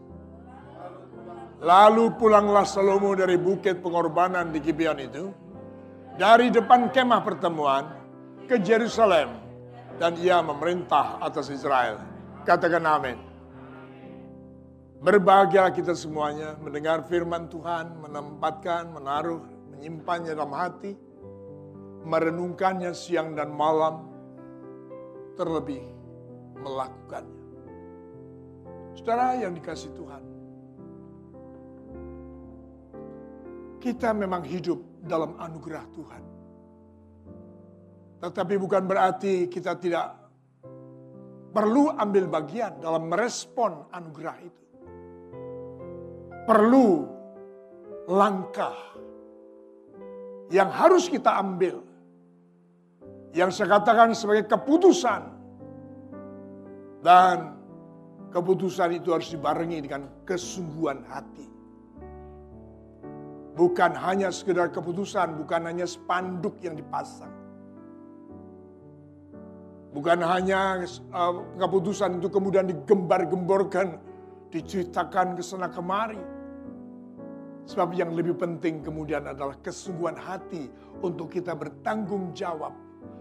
Lalu 1.58 2.14
pulanglah 2.14 2.62
Salomo 2.62 3.18
dari 3.18 3.34
bukit 3.34 3.82
pengorbanan 3.82 4.54
di 4.54 4.62
Gibeon 4.62 4.98
itu 5.02 5.34
dari 6.14 6.54
depan 6.54 6.94
kemah 6.94 7.18
pertemuan 7.26 7.98
ke 8.46 8.62
Yerusalem 8.62 9.42
dan 9.98 10.14
ia 10.22 10.38
memerintah 10.38 11.18
atas 11.18 11.50
Israel. 11.50 11.98
Katakan 12.46 12.86
amin. 12.86 13.18
Berbahagialah 15.02 15.74
kita 15.74 15.98
semuanya 15.98 16.54
mendengar 16.62 17.02
firman 17.10 17.50
Tuhan, 17.50 18.06
menempatkan, 18.06 18.94
menaruh, 18.94 19.42
menyimpannya 19.74 20.38
dalam 20.38 20.54
hati, 20.54 20.94
merenungkannya 22.06 22.94
siang 22.94 23.34
dan 23.34 23.50
malam, 23.50 24.06
terlebih 25.34 25.97
melakukannya. 26.60 27.44
Saudara 28.98 29.38
yang 29.38 29.54
dikasih 29.54 29.94
Tuhan, 29.94 30.22
kita 33.78 34.10
memang 34.10 34.42
hidup 34.42 34.82
dalam 35.06 35.38
anugerah 35.38 35.86
Tuhan. 35.94 36.22
Tetapi 38.18 38.54
bukan 38.58 38.82
berarti 38.82 39.46
kita 39.46 39.78
tidak 39.78 40.18
perlu 41.54 41.94
ambil 41.94 42.26
bagian 42.26 42.82
dalam 42.82 43.06
merespon 43.06 43.86
anugerah 43.94 44.36
itu. 44.42 44.64
Perlu 46.42 47.06
langkah 48.10 48.74
yang 50.50 50.72
harus 50.74 51.06
kita 51.06 51.38
ambil. 51.38 51.84
Yang 53.36 53.60
saya 53.60 53.78
katakan 53.78 54.16
sebagai 54.16 54.48
keputusan 54.48 55.38
dan 57.02 57.54
keputusan 58.34 58.98
itu 58.98 59.14
harus 59.14 59.30
dibarengi 59.30 59.78
dengan 59.84 60.06
kesungguhan 60.26 61.06
hati. 61.06 61.46
Bukan 63.58 63.90
hanya 63.98 64.30
sekedar 64.30 64.70
keputusan, 64.70 65.34
bukan 65.34 65.66
hanya 65.66 65.82
spanduk 65.82 66.62
yang 66.62 66.78
dipasang. 66.78 67.34
Bukan 69.90 70.22
hanya 70.22 70.87
uh, 71.11 71.42
keputusan 71.58 72.22
itu 72.22 72.30
kemudian 72.30 72.70
digembar-gemborkan, 72.70 73.98
diceritakan 74.54 75.34
ke 75.34 75.42
sana 75.42 75.66
kemari. 75.66 76.22
Sebab 77.66 77.98
yang 77.98 78.14
lebih 78.14 78.38
penting 78.38 78.80
kemudian 78.80 79.26
adalah 79.26 79.58
kesungguhan 79.58 80.16
hati 80.16 80.70
untuk 81.02 81.34
kita 81.34 81.52
bertanggung 81.52 82.30
jawab 82.32 82.72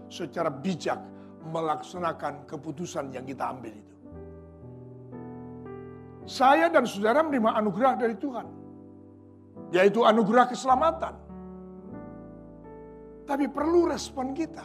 secara 0.06 0.48
bijak 0.48 1.02
melaksanakan 1.46 2.44
keputusan 2.50 3.14
yang 3.14 3.22
kita 3.22 3.54
ambil 3.54 3.72
itu. 3.72 3.96
Saya 6.28 6.68
dan 6.68 6.84
saudara 6.84 7.24
menerima 7.24 7.56
anugerah 7.56 7.94
dari 7.96 8.14
Tuhan, 8.20 8.46
yaitu 9.72 10.04
anugerah 10.04 10.44
keselamatan. 10.52 11.14
Tapi 13.24 13.44
perlu 13.48 13.88
respon 13.88 14.36
kita. 14.36 14.64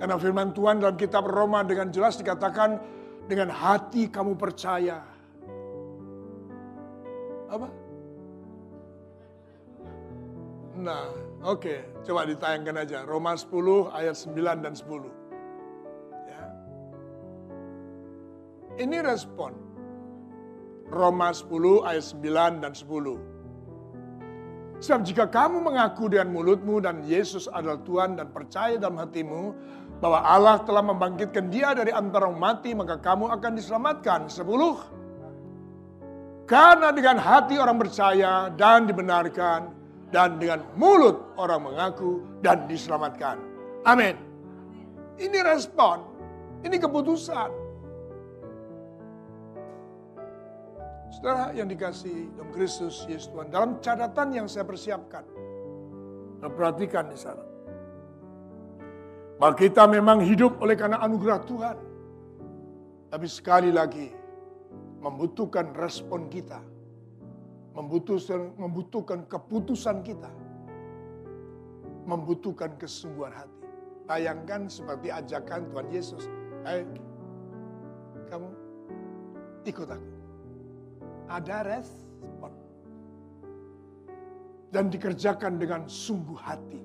Karena 0.00 0.16
firman 0.20 0.52
Tuhan 0.52 0.80
dalam 0.80 0.96
kitab 0.96 1.28
Roma 1.28 1.64
dengan 1.64 1.92
jelas 1.92 2.16
dikatakan 2.16 2.76
dengan 3.24 3.52
hati 3.52 4.08
kamu 4.08 4.36
percaya. 4.36 5.00
Apa? 7.48 7.68
Nah, 10.80 11.06
Oke, 11.44 11.84
coba 12.08 12.24
ditayangkan 12.24 12.88
aja. 12.88 12.98
Roma 13.04 13.36
10 13.36 13.92
ayat 13.92 14.16
9 14.16 14.64
dan 14.64 14.72
10. 14.72 15.12
Ya. 16.24 16.44
Ini 18.80 19.04
respon. 19.04 19.52
Roma 20.88 21.36
10 21.36 21.84
ayat 21.84 22.04
9 22.16 22.64
dan 22.64 22.72
10. 22.72 23.20
Sebab 24.80 25.00
jika 25.04 25.28
kamu 25.28 25.60
mengaku 25.68 26.08
dengan 26.08 26.32
mulutmu 26.32 26.80
dan 26.80 27.04
Yesus 27.04 27.44
adalah 27.52 27.76
Tuhan 27.84 28.16
dan 28.16 28.32
percaya 28.32 28.80
dalam 28.80 28.96
hatimu 29.04 29.52
bahwa 30.00 30.24
Allah 30.24 30.64
telah 30.64 30.80
membangkitkan 30.80 31.52
dia 31.52 31.76
dari 31.76 31.92
antara 31.92 32.32
mati, 32.32 32.72
maka 32.72 32.96
kamu 32.96 33.28
akan 33.28 33.52
diselamatkan. 33.52 34.32
Sepuluh. 34.32 34.80
Karena 36.48 36.88
dengan 36.88 37.20
hati 37.20 37.60
orang 37.60 37.76
percaya 37.76 38.48
dan 38.52 38.88
dibenarkan, 38.88 39.83
dan 40.14 40.38
dengan 40.38 40.62
mulut 40.78 41.34
orang 41.34 41.66
mengaku 41.66 42.22
dan 42.38 42.70
diselamatkan. 42.70 43.34
Amin. 43.82 44.14
Ini 45.18 45.42
respon, 45.42 46.06
ini 46.62 46.78
keputusan. 46.78 47.50
Saudara 51.18 51.50
yang 51.50 51.66
dikasih 51.66 52.30
dalam 52.38 52.50
Kristus 52.54 53.02
Yesus 53.10 53.26
Tuhan, 53.34 53.50
dalam 53.50 53.82
catatan 53.82 54.28
yang 54.30 54.46
saya 54.46 54.62
persiapkan, 54.62 55.26
perhatikan 56.46 57.10
di 57.10 57.18
sana. 57.18 57.42
Bahwa 59.34 59.54
kita 59.58 59.90
memang 59.90 60.22
hidup 60.22 60.62
oleh 60.62 60.78
karena 60.78 61.02
anugerah 61.02 61.42
Tuhan. 61.42 61.76
Tapi 63.10 63.26
sekali 63.30 63.70
lagi, 63.74 64.10
membutuhkan 65.02 65.74
respon 65.74 66.26
kita 66.30 66.73
membutuhkan, 67.74 68.54
membutuhkan 68.54 69.20
keputusan 69.26 70.06
kita, 70.06 70.30
membutuhkan 72.06 72.78
kesungguhan 72.78 73.34
hati. 73.34 73.62
Bayangkan 74.06 74.70
seperti 74.70 75.10
ajakan 75.10 75.66
Tuhan 75.72 75.88
Yesus, 75.90 76.24
Hai, 76.62 76.86
kamu 78.30 78.48
ikut 79.66 79.88
aku. 79.90 80.10
Ada 81.28 81.56
respon. 81.64 82.52
Dan 84.68 84.90
dikerjakan 84.90 85.56
dengan 85.56 85.86
sungguh 85.86 86.36
hati. 86.36 86.82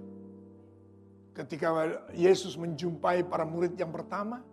Ketika 1.36 1.71
Yesus 2.12 2.60
menjumpai 2.60 3.23
para 3.28 3.47
murid 3.47 3.80
yang 3.80 3.89
pertama, 3.89 4.43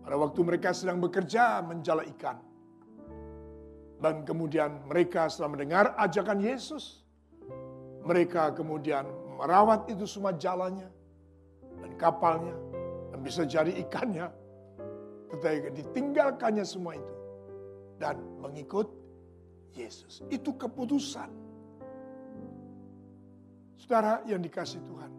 pada 0.00 0.16
waktu 0.16 0.40
mereka 0.42 0.74
sedang 0.74 0.98
bekerja 0.98 1.62
menjala 1.62 2.06
ikan. 2.16 2.49
Dan 4.00 4.24
kemudian 4.24 4.80
mereka 4.88 5.28
setelah 5.28 5.60
mendengar 5.60 5.92
ajakan 6.00 6.40
Yesus, 6.40 7.04
mereka 8.00 8.48
kemudian 8.56 9.04
merawat 9.36 9.92
itu 9.92 10.08
semua 10.08 10.32
jalannya 10.32 10.88
dan 11.84 11.90
kapalnya 12.00 12.56
dan 13.12 13.20
bisa 13.20 13.44
jadi 13.44 13.68
ikannya. 13.84 14.32
Tetapi 15.30 15.76
ditinggalkannya 15.76 16.64
semua 16.64 16.96
itu 16.96 17.14
dan 18.00 18.16
mengikut 18.40 18.88
Yesus. 19.76 20.24
Itu 20.32 20.56
keputusan. 20.56 21.28
Saudara 23.76 24.24
yang 24.24 24.40
dikasih 24.40 24.80
Tuhan. 24.80 25.12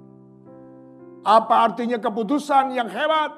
Apa 1.21 1.69
artinya 1.69 2.01
keputusan 2.01 2.73
yang 2.73 2.89
hebat? 2.89 3.37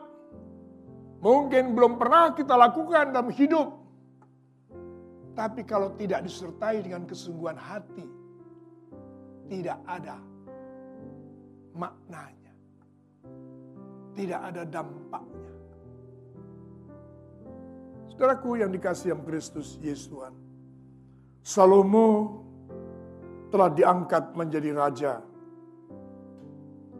Mungkin 1.20 1.76
belum 1.76 2.00
pernah 2.00 2.32
kita 2.32 2.56
lakukan 2.56 3.12
dalam 3.12 3.28
hidup. 3.32 3.83
Tapi 5.34 5.66
kalau 5.66 5.90
tidak 5.98 6.22
disertai 6.30 6.86
dengan 6.86 7.10
kesungguhan 7.10 7.58
hati, 7.58 8.06
tidak 9.50 9.82
ada 9.90 10.22
maknanya. 11.74 12.54
Tidak 14.14 14.40
ada 14.46 14.62
dampaknya. 14.62 15.54
Saudaraku 18.14 18.62
yang 18.62 18.70
dikasih 18.70 19.18
yang 19.18 19.26
Kristus 19.26 19.82
Yesus 19.82 20.06
Tuhan. 20.06 20.38
Salomo 21.42 22.40
telah 23.50 23.74
diangkat 23.74 24.38
menjadi 24.38 24.70
raja 24.70 25.14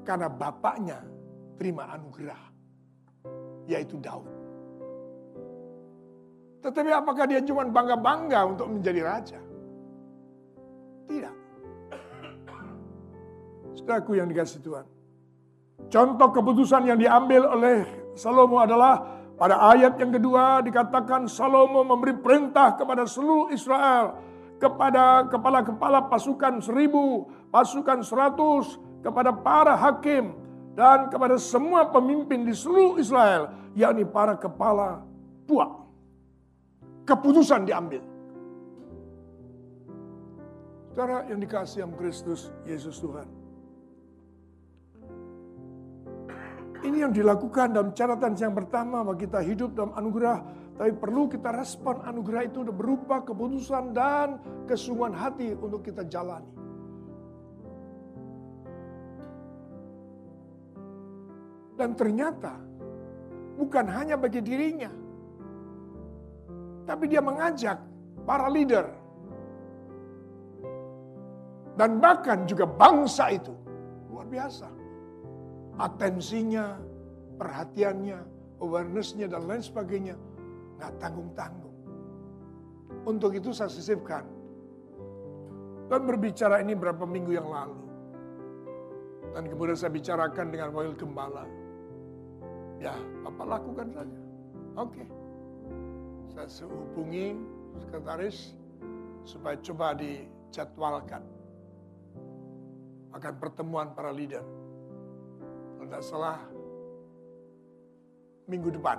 karena 0.02 0.26
bapaknya 0.26 1.06
terima 1.62 1.86
anugerah, 1.94 2.44
yaitu 3.70 4.02
Daud. 4.02 4.33
Tetapi 6.64 6.90
apakah 6.96 7.28
dia 7.28 7.44
cuma 7.44 7.68
bangga-bangga 7.68 8.40
untuk 8.48 8.72
menjadi 8.72 9.02
raja? 9.04 9.40
Tidak. 11.12 11.36
Saudaraku 13.76 14.16
yang 14.16 14.32
dikasih 14.32 14.64
Tuhan. 14.64 14.88
Contoh 15.92 16.30
keputusan 16.32 16.88
yang 16.88 16.96
diambil 16.96 17.52
oleh 17.52 17.84
Salomo 18.16 18.64
adalah 18.64 19.04
pada 19.36 19.60
ayat 19.76 20.00
yang 20.00 20.16
kedua 20.16 20.64
dikatakan 20.64 21.28
Salomo 21.28 21.84
memberi 21.84 22.16
perintah 22.16 22.80
kepada 22.80 23.04
seluruh 23.04 23.52
Israel. 23.52 24.16
Kepada 24.56 25.28
kepala-kepala 25.28 26.08
pasukan 26.08 26.64
seribu, 26.64 27.28
pasukan 27.52 28.00
seratus, 28.00 28.80
kepada 29.04 29.36
para 29.36 29.76
hakim, 29.76 30.32
dan 30.72 31.12
kepada 31.12 31.36
semua 31.36 31.92
pemimpin 31.92 32.48
di 32.48 32.56
seluruh 32.56 32.96
Israel, 32.96 33.52
yakni 33.76 34.08
para 34.08 34.40
kepala 34.40 35.04
puak 35.44 35.83
keputusan 37.04 37.68
diambil. 37.68 38.04
Saudara 40.94 41.26
yang 41.26 41.42
dikasih 41.42 41.90
yang 41.90 41.94
Kristus 41.98 42.54
Yesus 42.70 43.02
Tuhan. 43.02 43.26
Ini 46.84 47.08
yang 47.08 47.16
dilakukan 47.16 47.72
dalam 47.72 47.96
catatan 47.96 48.36
yang 48.36 48.54
pertama 48.54 49.02
bahwa 49.02 49.16
kita 49.16 49.40
hidup 49.40 49.72
dalam 49.72 49.96
anugerah, 49.96 50.44
tapi 50.76 50.92
perlu 50.92 51.32
kita 51.32 51.50
respon 51.56 52.04
anugerah 52.04 52.44
itu 52.44 52.60
berupa 52.70 53.24
keputusan 53.24 53.96
dan 53.96 54.38
kesungguhan 54.68 55.16
hati 55.16 55.56
untuk 55.56 55.82
kita 55.82 56.04
jalani. 56.12 56.52
Dan 61.74 61.98
ternyata 61.98 62.60
bukan 63.58 63.86
hanya 63.90 64.20
bagi 64.20 64.44
dirinya, 64.44 64.92
tapi 66.84 67.08
dia 67.08 67.24
mengajak 67.24 67.80
para 68.28 68.48
leader. 68.52 68.88
Dan 71.74 71.98
bahkan 71.98 72.46
juga 72.46 72.70
bangsa 72.70 73.34
itu. 73.34 73.54
Luar 74.14 74.30
biasa. 74.30 74.70
Atensinya, 75.82 76.78
perhatiannya, 77.42 78.20
awarenessnya 78.62 79.26
dan 79.26 79.50
lain 79.50 79.64
sebagainya. 79.64 80.16
Nggak 80.78 80.92
tanggung-tanggung. 81.02 81.78
Untuk 83.10 83.34
itu 83.34 83.50
saya 83.50 83.74
sisipkan. 83.74 84.22
Dan 85.90 86.06
berbicara 86.06 86.62
ini 86.62 86.78
berapa 86.78 87.04
minggu 87.10 87.32
yang 87.34 87.50
lalu. 87.50 87.82
Dan 89.34 89.50
kemudian 89.50 89.74
saya 89.74 89.90
bicarakan 89.90 90.54
dengan 90.54 90.70
wakil 90.78 90.94
gembala. 90.94 91.50
Ya, 92.78 92.94
Bapak 93.26 93.50
lakukan 93.50 93.88
saja. 93.98 94.20
Oke. 94.78 95.02
Okay 95.02 95.13
saya 96.34 96.66
hubungi 96.66 97.38
sekretaris 97.78 98.58
supaya 99.24 99.56
coba 99.62 99.94
dijadwalkan 99.94 101.24
akan 103.14 103.34
pertemuan 103.38 103.94
para 103.94 104.10
leader. 104.10 104.42
Kalau 105.78 105.88
tidak 105.88 106.04
salah 106.04 106.38
minggu 108.50 108.74
depan. 108.74 108.98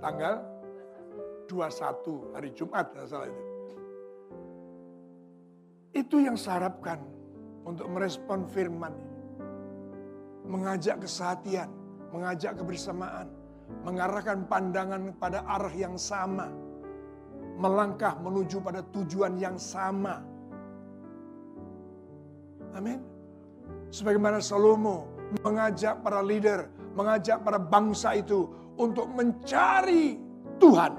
Tanggal 0.00 0.40
21 1.48 2.34
hari 2.36 2.50
Jumat 2.56 2.84
tidak 2.92 3.06
salah 3.08 3.28
itu. 3.28 3.44
Itu 5.94 6.16
yang 6.18 6.34
saya 6.34 6.66
harapkan 6.66 6.98
untuk 7.62 7.86
merespon 7.92 8.48
firman 8.50 8.92
ini. 8.92 9.22
Mengajak 10.44 11.00
kesehatian, 11.00 11.70
mengajak 12.12 12.58
kebersamaan, 12.58 13.30
mengarahkan 13.84 14.44
pandangan 14.48 15.12
pada 15.16 15.44
arah 15.44 15.72
yang 15.72 15.96
sama, 15.96 16.48
melangkah 17.56 18.16
menuju 18.20 18.60
pada 18.60 18.80
tujuan 18.92 19.36
yang 19.40 19.56
sama. 19.56 20.20
Amin. 22.74 22.98
Sebagaimana 23.94 24.42
Salomo 24.42 25.06
mengajak 25.46 26.02
para 26.02 26.20
leader, 26.20 26.66
mengajak 26.98 27.40
para 27.46 27.58
bangsa 27.58 28.18
itu 28.18 28.50
untuk 28.74 29.06
mencari 29.14 30.18
Tuhan. 30.58 30.92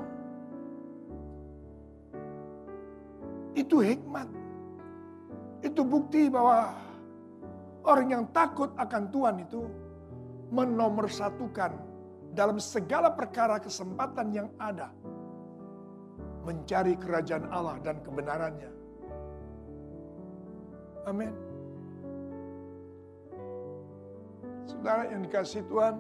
Itu 3.56 3.80
hikmat. 3.84 4.28
Itu 5.64 5.82
bukti 5.84 6.28
bahwa 6.28 6.76
orang 7.84 8.08
yang 8.12 8.24
takut 8.32 8.72
akan 8.76 9.04
Tuhan 9.12 9.36
itu 9.44 9.62
menomorsatukan 10.52 11.95
dalam 12.36 12.60
segala 12.60 13.16
perkara 13.16 13.64
kesempatan 13.64 14.28
yang 14.36 14.52
ada 14.60 14.92
mencari 16.44 17.00
kerajaan 17.00 17.48
Allah 17.50 17.80
dan 17.82 18.04
kebenarannya. 18.04 18.72
Amin. 21.08 21.34
Saudara 24.68 25.10
yang 25.10 25.26
dikasih 25.26 25.64
Tuhan, 25.66 25.96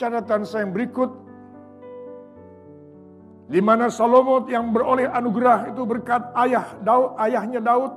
catatan 0.00 0.42
saya 0.48 0.66
yang 0.66 0.74
berikut, 0.74 1.10
di 3.50 3.60
mana 3.62 3.90
Salomo 3.90 4.42
yang 4.46 4.70
beroleh 4.70 5.06
anugerah 5.10 5.70
itu 5.70 5.82
berkat 5.84 6.22
ayah 6.46 6.66
Daud, 6.82 7.18
ayahnya 7.20 7.60
Daud. 7.62 7.94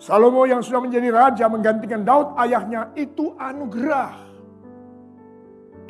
Salomo 0.00 0.48
yang 0.48 0.64
sudah 0.64 0.80
menjadi 0.80 1.12
raja 1.12 1.44
menggantikan 1.44 2.00
Daud 2.00 2.32
ayahnya 2.40 2.88
itu 2.96 3.36
anugerah. 3.36 4.29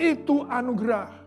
Itu 0.00 0.48
anugerah. 0.48 1.20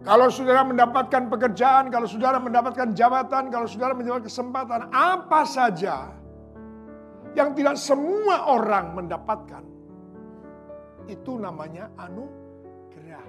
Kalau 0.00 0.32
saudara 0.32 0.64
mendapatkan 0.64 1.28
pekerjaan, 1.28 1.92
kalau 1.92 2.06
saudara 2.08 2.40
mendapatkan 2.40 2.96
jabatan, 2.96 3.52
kalau 3.52 3.66
saudara 3.68 3.92
mendapatkan 3.92 4.30
kesempatan, 4.30 4.88
apa 4.94 5.44
saja 5.44 6.14
yang 7.36 7.52
tidak 7.52 7.76
semua 7.76 8.48
orang 8.48 8.96
mendapatkan, 8.96 9.60
itu 11.04 11.36
namanya 11.36 11.92
anugerah. 12.00 13.26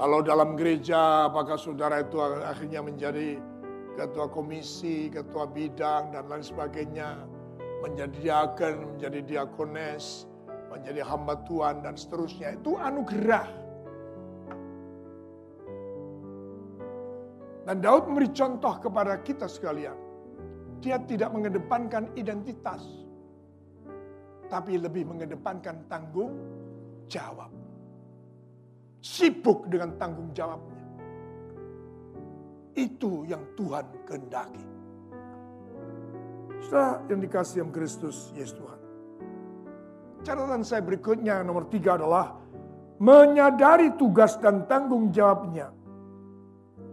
Kalau 0.00 0.18
dalam 0.24 0.56
gereja, 0.56 1.28
apakah 1.28 1.60
saudara 1.60 2.00
itu 2.00 2.16
akhirnya 2.22 2.80
menjadi 2.80 3.36
ketua 3.94 4.32
komisi, 4.32 5.12
ketua 5.12 5.46
bidang, 5.52 6.16
dan 6.16 6.24
lain 6.32 6.42
sebagainya, 6.42 7.28
menjadi 7.84 8.16
diaken, 8.24 8.96
menjadi 8.96 9.20
diakones, 9.20 10.32
menjadi 10.74 11.06
hamba 11.06 11.38
Tuhan, 11.46 11.86
dan 11.86 11.94
seterusnya, 11.94 12.58
itu 12.58 12.74
anugerah. 12.74 13.46
Dan 17.64 17.80
Daud 17.80 18.12
memberi 18.12 18.28
contoh 18.34 18.76
kepada 18.76 19.24
kita 19.24 19.48
sekalian. 19.48 19.96
Dia 20.84 21.00
tidak 21.00 21.32
mengedepankan 21.32 22.12
identitas. 22.12 22.84
Tapi 24.52 24.76
lebih 24.76 25.08
mengedepankan 25.08 25.88
tanggung 25.88 26.36
jawab. 27.08 27.48
Sibuk 29.00 29.72
dengan 29.72 29.96
tanggung 29.96 30.28
jawabnya. 30.36 30.84
Itu 32.76 33.24
yang 33.24 33.48
Tuhan 33.56 33.86
kehendaki. 34.04 34.66
Setelah 36.68 37.00
yang 37.08 37.20
dikasih 37.24 37.56
yang 37.64 37.70
Kristus, 37.72 38.28
Yesus 38.36 38.60
Tuhan. 38.60 38.83
Catatan 40.24 40.64
saya 40.64 40.80
berikutnya 40.80 41.44
nomor 41.44 41.68
tiga 41.68 42.00
adalah 42.00 42.32
menyadari 42.96 43.92
tugas 44.00 44.40
dan 44.40 44.64
tanggung 44.64 45.12
jawabnya 45.12 45.68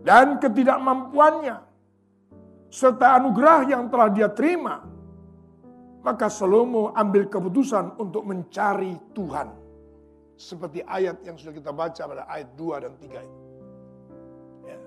dan 0.03 0.35
ketidakmampuannya 0.35 1.63
serta 2.67 3.19
anugerah 3.23 3.71
yang 3.71 3.87
telah 3.87 4.11
dia 4.11 4.27
terima, 4.31 4.83
maka 6.03 6.27
Salomo 6.27 6.91
ambil 6.91 7.31
keputusan 7.31 7.95
untuk 7.95 8.27
mencari 8.27 8.99
Tuhan. 9.15 9.47
Seperti 10.35 10.81
ayat 10.81 11.21
yang 11.21 11.37
sudah 11.37 11.53
kita 11.53 11.69
baca 11.69 12.01
pada 12.01 12.25
ayat 12.25 12.49
2 12.57 12.83
dan 12.83 12.93
3 12.97 13.21
ini. 13.21 13.41
Ya. 14.65 14.77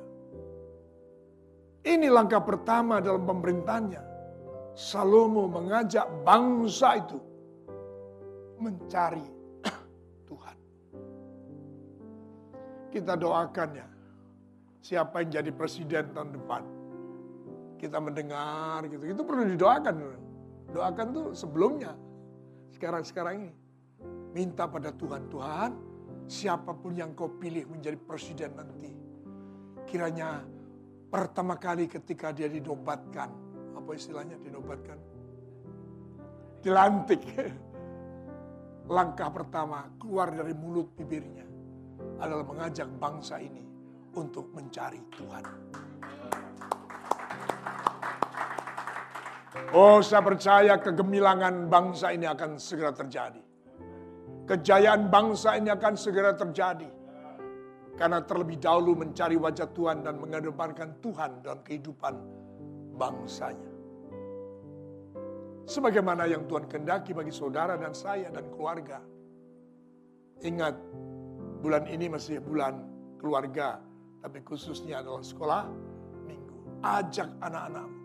Ini 1.94 2.11
langkah 2.11 2.42
pertama 2.42 2.98
dalam 2.98 3.22
pemerintahnya. 3.22 4.02
Salomo 4.74 5.46
mengajak 5.46 6.11
bangsa 6.26 6.98
itu 6.98 7.34
mencari 8.61 9.27
Tuhan. 10.29 10.57
Kita 12.90 13.12
doakan 13.19 13.71
ya 13.75 13.87
siapa 14.85 15.25
yang 15.25 15.40
jadi 15.40 15.51
presiden 15.51 16.12
tahun 16.12 16.37
depan. 16.37 16.62
Kita 17.81 17.97
mendengar 17.97 18.85
gitu. 18.93 19.05
Itu 19.09 19.25
perlu 19.25 19.49
didoakan. 19.49 19.95
Doakan 20.77 21.07
tuh 21.17 21.27
sebelumnya. 21.33 21.97
Sekarang-sekarang 22.77 23.35
ini. 23.49 23.55
Minta 24.35 24.67
pada 24.67 24.90
Tuhan, 24.90 25.31
Tuhan 25.31 25.71
siapa 26.27 26.75
pun 26.75 26.93
yang 26.99 27.14
kau 27.14 27.31
pilih 27.31 27.71
menjadi 27.71 27.97
presiden 27.97 28.53
nanti. 28.59 28.93
Kiranya 29.88 30.43
pertama 31.09 31.57
kali 31.57 31.88
ketika 31.88 32.35
dia 32.35 32.51
dinobatkan. 32.51 33.31
Apa 33.79 33.90
istilahnya 33.97 34.37
dinobatkan? 34.43 34.99
Dilantik. 36.61 37.23
Langkah 38.85 39.33
pertama 39.33 39.88
keluar 39.97 40.29
dari 40.29 40.53
mulut 40.53 40.92
bibirnya 40.92 41.49
adalah 42.20 42.44
mengajak 42.44 42.85
bangsa 43.01 43.40
ini 43.40 43.64
untuk 44.12 44.53
mencari 44.53 45.01
Tuhan. 45.09 45.44
Oh, 49.75 49.99
saya 50.05 50.23
percaya 50.23 50.79
kegemilangan 50.79 51.66
bangsa 51.66 52.14
ini 52.14 52.29
akan 52.29 52.61
segera 52.61 52.94
terjadi. 52.94 53.42
Kejayaan 54.44 55.09
bangsa 55.09 55.57
ini 55.57 55.73
akan 55.73 55.94
segera 55.97 56.37
terjadi. 56.37 56.87
Karena 57.99 58.23
terlebih 58.23 58.61
dahulu 58.61 59.01
mencari 59.01 59.35
wajah 59.35 59.70
Tuhan 59.73 60.05
dan 60.05 60.20
mengedepankan 60.20 61.01
Tuhan 61.01 61.42
dalam 61.42 61.64
kehidupan 61.64 62.14
bangsanya. 62.94 63.74
Sebagaimana 65.64 66.29
yang 66.29 66.44
Tuhan 66.44 66.68
kendaki 66.68 67.16
bagi 67.16 67.33
saudara 67.33 67.81
dan 67.81 67.96
saya 67.96 68.29
dan 68.29 68.44
keluarga. 68.53 69.00
Ingat, 70.44 70.77
bulan 71.64 71.88
ini 71.88 72.12
masih 72.12 72.44
bulan 72.44 72.85
keluarga 73.16 73.81
tapi 74.24 74.40
khususnya 74.40 75.05
adalah 75.05 75.20
sekolah 75.20 75.68
minggu. 76.24 76.81
Ajak 76.81 77.29
anak-anakmu 77.44 78.00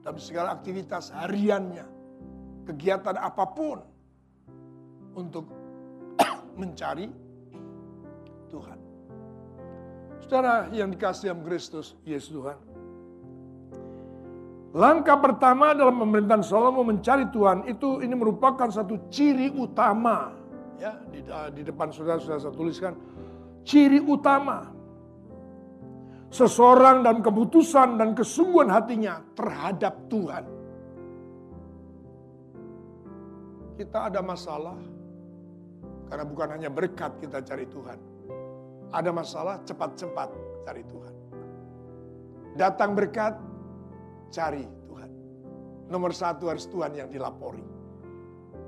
dalam 0.00 0.16
segala 0.16 0.56
aktivitas 0.56 1.12
hariannya, 1.12 1.84
kegiatan 2.64 3.20
apa 3.20 3.44
pun 3.52 3.84
untuk 5.12 5.44
mencari 6.60 7.12
Tuhan. 8.48 8.78
Saudara 10.24 10.72
yang 10.72 10.88
dikasih 10.88 11.36
yang 11.36 11.44
Kristus, 11.44 11.92
Yesus 12.08 12.32
Tuhan. 12.32 12.69
Langkah 14.70 15.18
pertama 15.18 15.74
dalam 15.74 15.98
pemerintahan 15.98 16.46
Salomo 16.46 16.86
mencari 16.86 17.26
Tuhan 17.34 17.66
itu 17.66 17.98
ini 18.06 18.14
merupakan 18.14 18.70
satu 18.70 19.10
ciri 19.10 19.50
utama 19.50 20.30
ya 20.78 20.94
di, 21.10 21.26
di 21.58 21.62
depan 21.66 21.90
saudara 21.90 22.22
sudah 22.22 22.38
saya 22.38 22.54
tuliskan 22.54 22.94
ciri 23.66 23.98
utama 23.98 24.70
seseorang 26.30 27.02
dan 27.02 27.18
keputusan 27.18 27.98
dan 27.98 28.14
kesungguhan 28.14 28.70
hatinya 28.70 29.18
terhadap 29.34 30.06
Tuhan. 30.06 30.44
Kita 33.74 34.06
ada 34.06 34.22
masalah 34.22 34.78
karena 36.06 36.24
bukan 36.30 36.48
hanya 36.54 36.70
berkat 36.70 37.18
kita 37.18 37.42
cari 37.42 37.66
Tuhan. 37.66 37.98
Ada 38.94 39.10
masalah 39.10 39.58
cepat-cepat 39.66 40.28
cari 40.62 40.82
Tuhan. 40.86 41.14
Datang 42.54 42.94
berkat, 42.94 43.34
cari 44.30 44.64
Tuhan. 44.86 45.10
Nomor 45.90 46.14
satu 46.14 46.48
harus 46.48 46.66
Tuhan 46.70 46.94
yang 46.94 47.10
dilapori. 47.10 47.62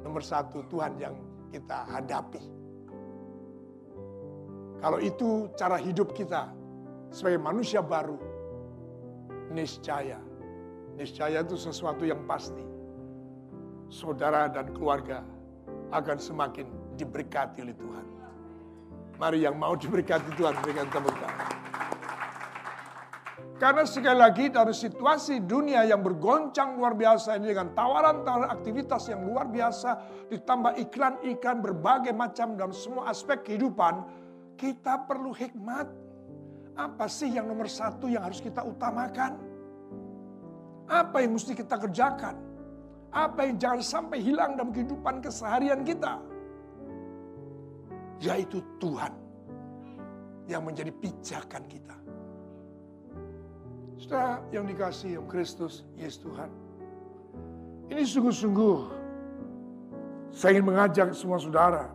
Nomor 0.03 0.22
satu 0.22 0.66
Tuhan 0.66 0.98
yang 0.98 1.14
kita 1.55 1.87
hadapi. 1.87 2.42
Kalau 4.83 4.98
itu 4.98 5.46
cara 5.55 5.79
hidup 5.79 6.11
kita, 6.11 6.51
sebagai 7.14 7.38
manusia 7.38 7.79
baru, 7.79 8.18
niscaya, 9.55 10.18
niscaya 10.98 11.46
itu 11.46 11.55
sesuatu 11.55 12.03
yang 12.03 12.27
pasti. 12.27 12.66
Saudara 13.92 14.51
dan 14.51 14.75
keluarga 14.75 15.22
akan 15.92 16.18
semakin 16.18 16.66
diberkati 16.98 17.62
oleh 17.62 17.77
Tuhan. 17.77 18.07
Mari 19.20 19.44
yang 19.46 19.55
mau 19.55 19.79
diberkati 19.79 20.35
Tuhan 20.35 20.57
berikan 20.64 20.88
tepuk 20.90 21.14
tangan. 21.14 21.52
Karena 23.62 23.87
sekali 23.87 24.18
lagi 24.18 24.51
dari 24.51 24.75
situasi 24.75 25.46
dunia 25.46 25.87
yang 25.87 26.03
bergoncang 26.03 26.75
luar 26.75 26.98
biasa 26.98 27.38
ini 27.38 27.55
dengan 27.55 27.70
tawaran-tawaran 27.79 28.51
aktivitas 28.51 29.07
yang 29.07 29.22
luar 29.22 29.46
biasa 29.46 30.03
ditambah 30.35 30.83
iklan-iklan 30.83 31.62
berbagai 31.62 32.11
macam 32.11 32.59
dalam 32.59 32.75
semua 32.75 33.14
aspek 33.14 33.46
kehidupan, 33.46 34.03
kita 34.59 35.07
perlu 35.07 35.31
hikmat 35.31 35.87
apa 36.75 37.07
sih 37.07 37.31
yang 37.31 37.46
nomor 37.46 37.70
satu 37.70 38.11
yang 38.11 38.27
harus 38.27 38.42
kita 38.42 38.66
utamakan? 38.66 39.38
Apa 40.90 41.22
yang 41.22 41.38
mesti 41.38 41.55
kita 41.55 41.79
kerjakan? 41.79 42.35
Apa 43.14 43.46
yang 43.46 43.62
jangan 43.62 43.79
sampai 43.79 44.27
hilang 44.27 44.59
dalam 44.59 44.75
kehidupan 44.75 45.22
keseharian 45.22 45.87
kita? 45.87 46.18
Yaitu 48.27 48.59
Tuhan 48.83 49.14
yang 50.51 50.66
menjadi 50.66 50.90
pijakan 50.90 51.62
kita. 51.70 52.02
Saudara 54.03 54.43
yang 54.51 54.67
dikasih 54.67 55.15
yang 55.15 55.27
Kristus, 55.31 55.87
Yesus 55.95 56.27
Tuhan. 56.27 56.51
Ini 57.87 58.03
sungguh-sungguh 58.03 58.79
saya 60.35 60.59
ingin 60.59 60.75
mengajak 60.75 61.15
semua 61.15 61.38
saudara 61.38 61.87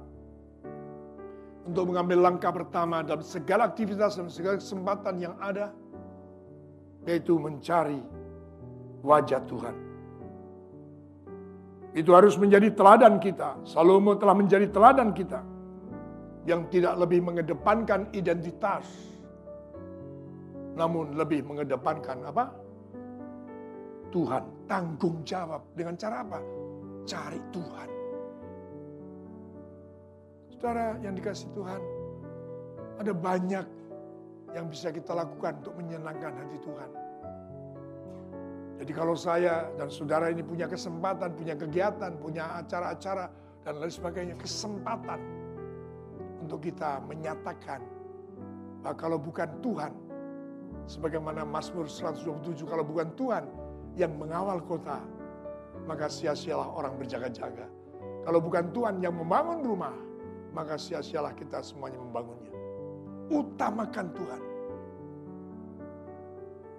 untuk 1.67 1.91
mengambil 1.91 2.31
langkah 2.31 2.55
pertama 2.55 3.03
dalam 3.03 3.19
segala 3.19 3.67
aktivitas 3.67 4.15
dan 4.15 4.31
segala 4.31 4.55
kesempatan 4.55 5.19
yang 5.19 5.35
ada, 5.43 5.75
yaitu 7.03 7.35
mencari 7.35 7.99
wajah 9.03 9.43
Tuhan. 9.43 9.75
Itu 11.91 12.15
harus 12.15 12.39
menjadi 12.39 12.71
teladan 12.71 13.19
kita. 13.19 13.59
Salomo 13.67 14.15
telah 14.15 14.31
menjadi 14.31 14.71
teladan 14.71 15.11
kita 15.11 15.43
yang 16.47 16.71
tidak 16.71 17.03
lebih 17.03 17.19
mengedepankan 17.19 18.07
identitas, 18.15 18.87
namun 20.77 21.17
lebih 21.17 21.41
mengedepankan 21.41 22.21
apa? 22.29 22.53
Tuhan, 24.13 24.43
tanggung 24.69 25.25
jawab 25.25 25.65
dengan 25.73 25.97
cara 25.97 26.23
apa? 26.23 26.39
Cari 27.03 27.41
Tuhan. 27.51 27.89
Saudara 30.53 30.95
yang 31.01 31.13
dikasih 31.17 31.49
Tuhan, 31.53 31.81
Ada 32.97 33.13
banyak 33.13 33.65
yang 34.57 34.73
bisa 34.73 34.89
kita 34.89 35.13
lakukan 35.13 35.61
untuk 35.61 35.77
menyenangkan 35.77 36.33
hati 36.33 36.57
Tuhan. 36.65 36.89
Jadi 38.81 38.91
kalau 38.93 39.13
saya 39.13 39.69
dan 39.77 39.85
saudara 39.93 40.33
ini 40.33 40.41
punya 40.41 40.65
kesempatan, 40.65 41.29
punya 41.37 41.53
kegiatan, 41.53 42.17
punya 42.17 42.57
acara-acara 42.57 43.29
dan 43.61 43.73
lain 43.77 43.93
sebagainya, 43.93 44.33
kesempatan 44.41 45.21
untuk 46.41 46.57
kita 46.65 47.05
menyatakan 47.05 47.85
bahwa 48.81 48.95
kalau 48.97 49.21
bukan 49.21 49.49
Tuhan, 49.61 49.93
sebagaimana 50.87 51.43
Mazmur 51.43 51.85
127, 51.85 52.63
kalau 52.63 52.81
bukan 52.87 53.11
Tuhan 53.19 53.43
yang 53.99 54.15
mengawal 54.15 54.63
kota, 54.63 55.03
maka 55.83 56.07
sia-sialah 56.07 56.67
orang 56.73 56.95
berjaga-jaga. 56.95 57.67
Kalau 58.23 58.39
bukan 58.39 58.71
Tuhan 58.71 59.03
yang 59.03 59.15
membangun 59.15 59.63
rumah, 59.63 59.95
maka 60.55 60.79
sia-sialah 60.79 61.35
kita 61.35 61.59
semuanya 61.61 61.99
membangunnya. 61.99 62.51
Utamakan 63.27 64.07
Tuhan. 64.15 64.41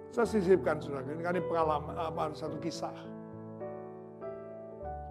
Saya 0.09 0.25
sisipkan 0.25 0.81
saudara, 0.81 1.05
ini 1.05 1.41
pengalaman 1.45 1.93
apa 1.93 2.33
satu 2.33 2.57
kisah. 2.57 2.93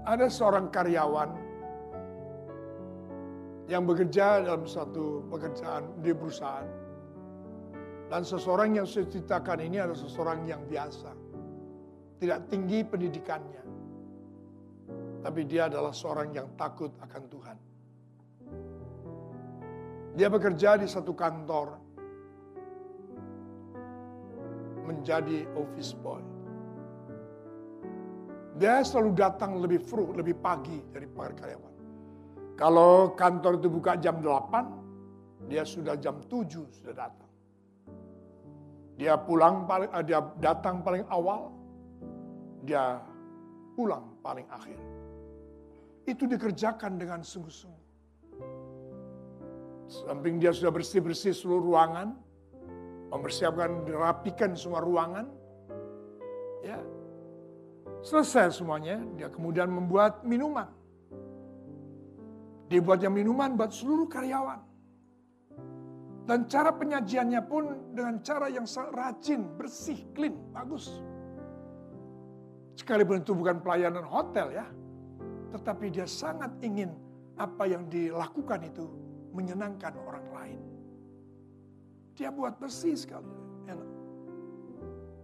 Ada 0.03 0.27
seorang 0.27 0.75
karyawan 0.75 1.31
yang 3.69 3.85
bekerja 3.85 4.43
dalam 4.43 4.65
satu 4.67 5.23
pekerjaan 5.29 5.87
di 6.03 6.11
perusahaan. 6.11 6.67
Dan 8.09 8.25
seseorang 8.25 8.81
yang 8.81 8.89
saya 8.89 9.05
ceritakan 9.05 9.61
ini 9.61 9.77
adalah 9.77 10.01
seseorang 10.01 10.49
yang 10.49 10.65
biasa. 10.65 11.13
Tidak 12.19 12.41
tinggi 12.49 12.81
pendidikannya. 12.81 13.65
Tapi 15.21 15.41
dia 15.45 15.69
adalah 15.69 15.93
seorang 15.93 16.33
yang 16.33 16.49
takut 16.57 16.89
akan 17.05 17.23
Tuhan. 17.29 17.57
Dia 20.17 20.27
bekerja 20.33 20.81
di 20.81 20.89
satu 20.89 21.13
kantor 21.13 21.69
menjadi 24.89 25.45
office 25.53 25.93
boy. 25.93 26.25
Dia 28.59 28.83
selalu 28.83 29.15
datang 29.15 29.61
lebih 29.63 29.79
fru, 29.79 30.11
lebih 30.17 30.35
pagi 30.41 30.81
dari 30.91 31.07
para 31.07 31.31
karyawan. 31.37 31.75
Kalau 32.59 33.15
kantor 33.15 33.63
itu 33.63 33.69
buka 33.71 33.95
jam 34.01 34.19
8, 34.19 35.47
dia 35.47 35.63
sudah 35.63 35.95
jam 35.95 36.19
7 36.27 36.67
sudah 36.67 36.95
datang. 36.97 37.28
Dia 38.99 39.15
pulang 39.15 39.63
paling 39.63 39.91
eh, 39.95 40.05
dia 40.05 40.19
datang 40.43 40.83
paling 40.83 41.07
awal, 41.07 41.55
dia 42.67 42.99
pulang 43.79 44.19
paling 44.27 44.45
akhir. 44.51 44.75
Itu 46.03 46.27
dikerjakan 46.27 46.99
dengan 46.99 47.23
sungguh-sungguh. 47.23 47.87
Samping 49.89 50.43
dia 50.43 50.53
sudah 50.53 50.75
bersih-bersih 50.75 51.33
seluruh 51.33 51.73
ruangan, 51.73 52.19
mempersiapkan, 53.15 53.87
dirapikan 53.87 54.53
semua 54.59 54.85
ruangan. 54.85 55.31
Ya. 56.61 56.83
Selesai 58.05 58.61
semuanya, 58.61 59.01
dia 59.17 59.31
kemudian 59.33 59.71
membuat 59.71 60.27
minuman. 60.27 60.69
Dibuatnya 62.69 63.09
minuman 63.09 63.57
buat 63.57 63.73
seluruh 63.73 64.11
karyawan. 64.11 64.68
Dan 66.29 66.45
cara 66.45 66.69
penyajiannya 66.77 67.41
pun 67.49 67.97
dengan 67.97 68.21
cara 68.21 68.53
yang 68.53 68.69
rajin, 68.93 69.49
bersih, 69.57 69.97
clean, 70.13 70.37
bagus. 70.53 71.01
Sekalipun 72.77 73.25
itu 73.25 73.33
bukan 73.33 73.65
pelayanan 73.65 74.05
hotel 74.05 74.53
ya. 74.53 74.69
Tetapi 75.57 75.89
dia 75.89 76.05
sangat 76.05 76.53
ingin 76.61 76.93
apa 77.41 77.65
yang 77.65 77.89
dilakukan 77.89 78.61
itu 78.61 78.85
menyenangkan 79.33 79.97
orang 80.05 80.27
lain. 80.29 80.61
Dia 82.13 82.29
buat 82.29 82.61
bersih 82.61 82.93
sekali. 82.93 83.33
Enak. 83.65 83.89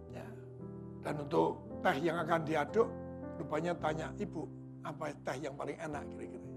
Ya. 0.09 0.25
Dan 1.05 1.21
untuk 1.21 1.69
teh 1.85 2.01
yang 2.01 2.17
akan 2.17 2.41
diaduk, 2.41 2.89
rupanya 3.37 3.77
tanya 3.77 4.09
ibu, 4.17 4.49
apa 4.81 5.13
teh 5.21 5.37
yang 5.37 5.53
paling 5.53 5.77
enak 5.77 6.01
kira-kira. 6.09 6.49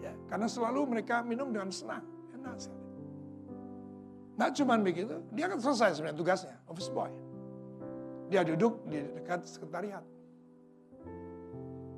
Ya, 0.00 0.16
karena 0.24 0.48
selalu 0.48 0.88
mereka 0.88 1.20
minum 1.20 1.52
dengan 1.52 1.68
senang, 1.68 2.06
enak 2.32 2.56
sekali. 2.56 2.85
Nah 4.36 4.52
cuma 4.52 4.76
begitu, 4.76 5.24
dia 5.32 5.48
akan 5.48 5.58
selesai 5.60 5.96
sebenarnya 5.96 6.18
tugasnya, 6.20 6.56
office 6.68 6.92
boy. 6.92 7.08
Dia 8.28 8.44
duduk 8.44 8.84
di 8.92 9.00
dekat 9.16 9.48
sekretariat. 9.48 10.04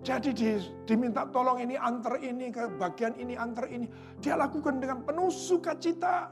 Jadi 0.06 0.30
di, 0.30 0.46
diminta 0.86 1.26
tolong 1.26 1.58
ini, 1.58 1.74
antar 1.74 2.22
ini, 2.22 2.54
ke 2.54 2.70
bagian 2.78 3.18
ini, 3.18 3.34
antar 3.34 3.66
ini. 3.66 3.90
Dia 4.22 4.38
lakukan 4.38 4.78
dengan 4.78 5.02
penuh 5.02 5.28
sukacita. 5.28 6.30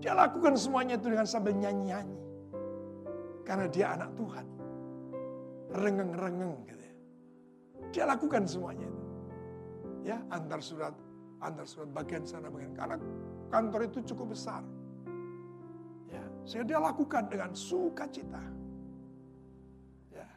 Dia 0.00 0.16
lakukan 0.16 0.56
semuanya 0.56 0.96
itu 0.96 1.12
dengan 1.12 1.28
sambil 1.28 1.52
nyanyi-nyanyi. 1.52 2.18
Karena 3.44 3.66
dia 3.68 3.92
anak 3.92 4.16
Tuhan. 4.16 4.46
Rengeng-rengeng 5.68 6.64
gitu 6.64 6.84
ya. 6.88 6.94
Dia 7.92 8.04
lakukan 8.08 8.48
semuanya 8.48 8.88
itu. 8.88 9.04
Ya, 10.08 10.16
antar 10.32 10.64
surat, 10.64 10.96
antar 11.44 11.68
surat 11.68 11.92
bagian 11.92 12.24
sana 12.24 12.48
bagian. 12.48 12.72
Karena 12.72 12.96
kantor 13.48 13.88
itu 13.88 13.98
cukup 14.12 14.36
besar. 14.36 14.62
Ya, 16.08 16.24
sehingga 16.44 16.76
dia 16.76 16.78
lakukan 16.80 17.28
dengan 17.28 17.50
sukacita. 17.52 18.40
Ya. 20.12 20.28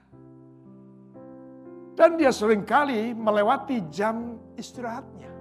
Dan 1.95 2.19
dia 2.19 2.31
sering 2.31 2.63
kali 2.63 3.15
melewati 3.15 3.83
jam 3.91 4.39
istirahatnya. 4.55 5.31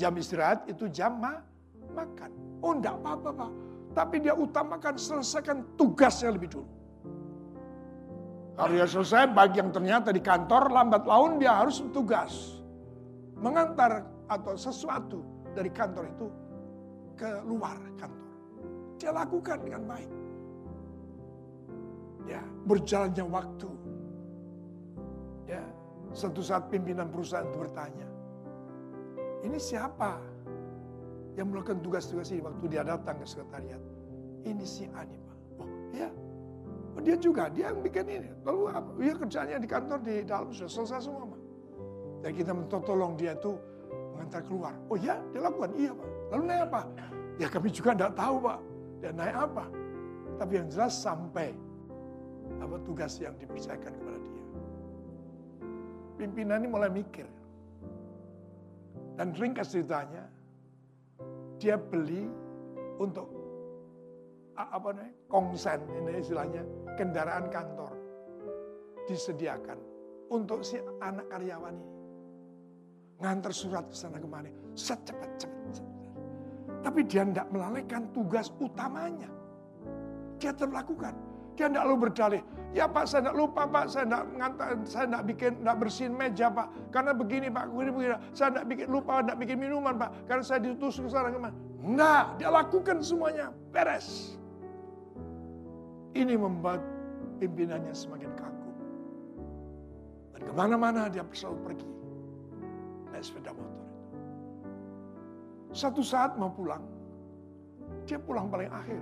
Jam 0.00 0.12
istirahat 0.16 0.64
itu 0.68 0.88
jam 0.88 1.20
ma 1.20 1.40
makan. 1.92 2.30
Oh 2.64 2.72
enggak 2.76 2.96
apa-apa 3.00 3.30
Pak. 3.36 3.50
Tapi 3.90 4.16
dia 4.22 4.32
utamakan 4.38 4.94
selesaikan 4.94 5.66
tugasnya 5.74 6.30
lebih 6.30 6.48
dulu. 6.60 6.70
Kalau 8.54 8.76
dia 8.76 8.84
selesai, 8.84 9.32
bagi 9.32 9.56
yang 9.56 9.72
ternyata 9.72 10.12
di 10.12 10.20
kantor 10.20 10.68
lambat 10.68 11.08
laun 11.08 11.40
dia 11.40 11.64
harus 11.64 11.80
tugas. 11.96 12.60
Mengantar 13.40 14.04
atau 14.28 14.52
sesuatu 14.52 15.24
dari 15.56 15.72
kantor 15.72 16.04
itu 16.12 16.26
ke 17.20 17.28
luar 17.44 17.76
kantor. 18.00 18.28
Dia 18.96 19.12
lakukan 19.12 19.58
dengan 19.60 19.84
baik. 19.84 20.10
Ya, 22.24 22.40
berjalannya 22.64 23.24
waktu. 23.28 23.70
Ya, 25.44 25.60
satu 26.16 26.40
saat 26.40 26.72
pimpinan 26.72 27.12
perusahaan 27.12 27.44
itu 27.44 27.58
bertanya, 27.60 28.08
ini 29.44 29.60
siapa 29.60 30.16
yang 31.36 31.52
melakukan 31.52 31.84
tugas-tugas 31.84 32.32
ini 32.32 32.40
waktu 32.40 32.64
dia 32.72 32.80
datang 32.84 33.20
ke 33.20 33.26
sekretariat. 33.28 33.82
Ini 34.40 34.64
si 34.64 34.88
Ani 34.96 35.16
Pak. 35.20 35.38
Oh 35.60 35.68
ya, 35.92 36.08
oh, 36.96 37.02
dia 37.04 37.16
juga, 37.20 37.52
dia 37.52 37.68
yang 37.68 37.84
bikin 37.84 38.08
ini. 38.08 38.30
Lalu 38.46 38.62
apa? 38.72 38.90
Dia 38.96 39.14
kerjanya 39.16 39.56
di 39.60 39.68
kantor 39.68 39.98
di 40.00 40.14
dalam 40.24 40.48
sudah 40.48 40.72
selesai 40.72 41.00
semua 41.04 41.28
Pak. 41.28 41.40
Dan 42.20 42.30
kita 42.36 42.52
minta 42.52 42.78
tolong 42.84 43.16
dia 43.16 43.32
itu 43.36 43.52
mengantar 44.16 44.40
keluar. 44.44 44.72
Oh 44.88 44.96
ya, 44.96 45.20
dia 45.32 45.40
lakukan. 45.44 45.72
Iya 45.76 45.92
Pak. 45.92 46.19
Lalu 46.30 46.42
naik 46.46 46.62
apa? 46.70 46.80
Ya 47.36 47.46
kami 47.50 47.68
juga 47.74 47.90
tidak 47.94 48.14
tahu 48.14 48.36
Pak. 48.46 48.58
Dia 49.02 49.12
naik 49.12 49.36
apa? 49.36 49.64
Tapi 50.38 50.52
yang 50.56 50.68
jelas 50.70 50.94
sampai 50.94 51.50
apa 52.58 52.76
tugas 52.86 53.18
yang 53.18 53.34
dipercayakan 53.36 53.92
kepada 53.92 54.18
dia. 54.18 54.44
Pimpinan 56.16 56.62
ini 56.64 56.68
mulai 56.70 56.90
mikir. 56.90 57.26
Dan 59.18 59.36
ringkas 59.36 59.74
ceritanya, 59.76 60.24
dia 61.60 61.76
beli 61.76 62.24
untuk 62.96 63.28
apa 64.56 64.92
namanya 64.92 65.14
kongsen 65.32 65.80
ini 65.88 66.20
istilahnya 66.20 66.62
kendaraan 67.00 67.48
kantor 67.48 67.96
disediakan 69.08 69.80
untuk 70.28 70.60
si 70.60 70.76
anak 71.00 71.24
karyawan 71.32 71.80
ini 71.80 71.96
ngantar 73.20 73.52
surat 73.56 73.88
ke 73.88 73.96
sana 73.96 74.20
kemari 74.20 74.52
secepat 74.76 75.30
cepat 75.40 75.89
tapi 76.80 77.04
dia 77.04 77.22
tidak 77.24 77.48
melalaikan 77.52 78.08
tugas 78.12 78.52
utamanya 78.60 79.28
dia 80.40 80.52
terlakukan 80.56 81.12
dia 81.54 81.68
tidak 81.68 81.84
lalu 81.84 82.08
berdalih 82.08 82.42
Ya 82.70 82.86
Pak, 82.86 83.10
saya 83.10 83.26
tidak 83.26 83.34
lupa 83.34 83.66
Pak, 83.66 83.90
saya 83.90 84.06
tidak 84.06 84.24
ngantar, 84.38 84.68
saya 84.86 85.04
tidak 85.10 85.22
bikin, 85.26 85.50
tidak 85.58 85.76
bersihin 85.82 86.14
meja 86.14 86.46
Pak. 86.46 86.66
Karena 86.94 87.10
begini 87.10 87.50
Pak, 87.50 87.66
begini 87.66 87.90
begini. 87.90 88.16
Saya 88.30 88.48
tidak 88.54 88.64
bikin 88.70 88.86
lupa, 88.94 89.12
tidak 89.26 89.36
bikin 89.42 89.58
minuman 89.58 89.94
Pak. 89.98 90.10
Karena 90.30 90.44
saya 90.46 90.62
ditusuk 90.62 91.02
ke 91.02 91.10
sana 91.10 91.34
ke 91.34 91.38
mana. 91.42 91.56
Enggak, 91.82 92.24
dia 92.38 92.50
lakukan 92.54 93.02
semuanya, 93.02 93.50
beres. 93.74 94.38
Ini 96.14 96.34
membuat 96.38 96.78
pimpinannya 97.42 97.90
semakin 97.90 98.30
kaku. 98.38 98.70
Dan 100.38 100.40
ke 100.46 100.52
mana-mana 100.54 101.10
dia 101.10 101.26
selalu 101.34 101.58
pergi. 101.66 101.88
Naik 103.10 103.24
sepeda 103.26 103.50
motor. 103.50 103.79
Satu 105.70 106.02
saat 106.02 106.34
mau 106.34 106.50
pulang, 106.50 106.82
dia 108.02 108.18
pulang 108.18 108.50
paling 108.50 108.66
akhir. 108.66 108.98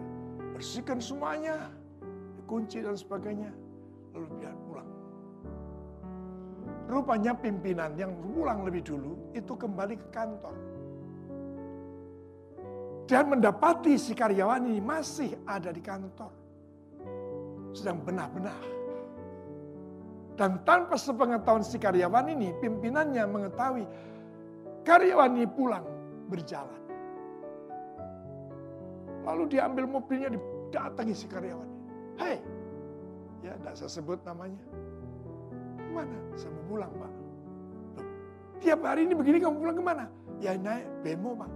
Bersihkan 0.53 1.01
semuanya 1.01 1.73
kunci 2.45 2.85
dan 2.85 2.93
sebagainya. 2.93 3.49
Lalu 4.13 4.27
dia 4.37 4.53
pulang. 4.69 4.91
Rupanya 6.89 7.33
pimpinan 7.37 7.97
yang 7.97 8.13
pulang 8.21 8.69
lebih 8.69 8.85
dulu 8.85 9.33
itu 9.33 9.53
kembali 9.57 9.97
ke 9.97 10.09
kantor. 10.13 10.57
Dan 13.09 13.33
mendapati 13.33 13.97
si 13.97 14.13
karyawan 14.13 14.69
ini 14.69 14.85
masih 14.85 15.41
ada 15.49 15.73
di 15.73 15.81
kantor. 15.81 16.33
Sedang 17.73 18.05
benar-benar. 18.05 18.61
Dan 20.37 20.61
tanpa 20.69 21.01
sepengetahuan 21.01 21.65
si 21.65 21.81
karyawan 21.81 22.29
ini, 22.29 22.53
pimpinannya 22.61 23.25
mengetahui 23.25 23.85
karyawan 24.85 25.33
ini 25.33 25.49
pulang 25.49 25.98
berjalan. 26.29 26.81
Lalu 29.25 29.43
dia 29.53 29.69
ambil 29.69 29.85
mobilnya, 29.85 30.33
didatangi 30.33 31.13
si 31.17 31.27
karyawan. 31.29 31.69
Hei, 32.17 32.41
ya 33.45 33.53
tidak 33.61 33.75
saya 33.77 33.91
sebut 33.91 34.21
namanya. 34.25 34.61
Mana? 35.93 36.17
Saya 36.37 36.53
mau 36.53 36.65
pulang 36.77 36.93
pak. 36.97 37.13
Loh, 37.99 38.07
tiap 38.61 38.81
hari 38.85 39.09
ini 39.09 39.15
begini 39.17 39.41
kamu 39.41 39.57
pulang 39.57 39.77
ke 39.77 39.85
mana? 39.85 40.05
Ya 40.39 40.55
naik 40.55 40.87
bemo 41.03 41.35
pak 41.35 41.51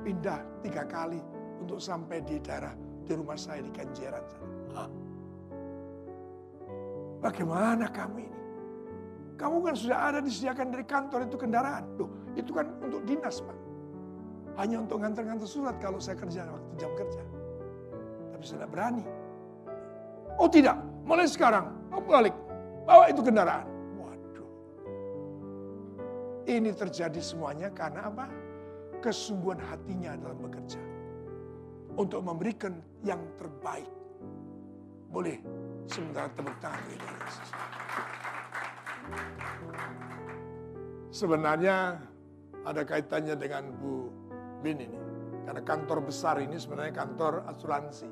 pindah 0.00 0.40
tiga 0.64 0.82
kali 0.88 1.20
untuk 1.60 1.78
sampai 1.78 2.24
di 2.24 2.40
daerah 2.40 2.72
di 3.04 3.12
rumah 3.12 3.36
saya 3.36 3.60
di 3.60 3.72
Kenjeran. 3.72 4.24
Hah? 4.72 4.88
Bagaimana 7.20 7.84
kamu 7.92 8.16
ini? 8.24 8.40
Kamu 9.36 9.56
kan 9.64 9.74
sudah 9.76 9.98
ada 10.12 10.18
disediakan 10.20 10.68
dari 10.72 10.84
kantor 10.84 11.28
itu 11.28 11.36
kendaraan. 11.36 11.84
Loh, 11.96 12.08
itu 12.36 12.52
kan 12.52 12.68
untuk 12.80 13.04
dinas, 13.08 13.40
Pak. 13.40 13.56
Hanya 14.60 14.84
untuk 14.84 15.00
ngantar-ngantar 15.00 15.48
surat 15.48 15.80
kalau 15.80 15.96
saya 15.96 16.20
kerja 16.20 16.44
waktu 16.44 16.72
jam 16.76 16.92
kerja. 16.92 17.24
Tapi 18.36 18.44
saya 18.44 18.60
tidak 18.60 18.70
berani. 18.76 19.04
Oh 20.36 20.52
tidak, 20.52 20.76
mulai 21.08 21.24
sekarang, 21.24 21.72
kamu 21.88 22.04
balik. 22.04 22.36
Bawa 22.84 23.08
itu 23.08 23.24
kendaraan. 23.24 23.64
Waduh. 23.96 24.48
Ini 26.44 26.76
terjadi 26.76 27.20
semuanya 27.24 27.72
karena 27.72 28.12
apa? 28.12 28.28
kesungguhan 29.00 29.56
hatinya 29.64 30.12
dalam 30.20 30.36
bekerja. 30.44 30.80
Untuk 31.96 32.20
memberikan 32.20 32.84
yang 33.00 33.20
terbaik. 33.40 33.88
Boleh 35.08 35.40
sementara 35.88 36.28
tepuk 36.36 36.54
tangan. 36.60 36.84
Sebenarnya 41.10 41.98
ada 42.62 42.82
kaitannya 42.86 43.34
dengan 43.34 43.72
Bu 43.74 44.09
Bin 44.60 44.78
ini. 44.80 45.00
Karena 45.48 45.62
kantor 45.64 45.98
besar 46.06 46.38
ini 46.38 46.56
sebenarnya 46.60 46.94
kantor 46.94 47.48
asuransi. 47.48 48.08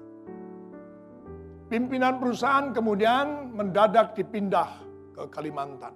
Pimpinan 1.68 2.16
perusahaan 2.16 2.72
kemudian 2.72 3.52
mendadak 3.52 4.16
dipindah 4.16 4.80
ke 5.12 5.22
Kalimantan. 5.28 5.92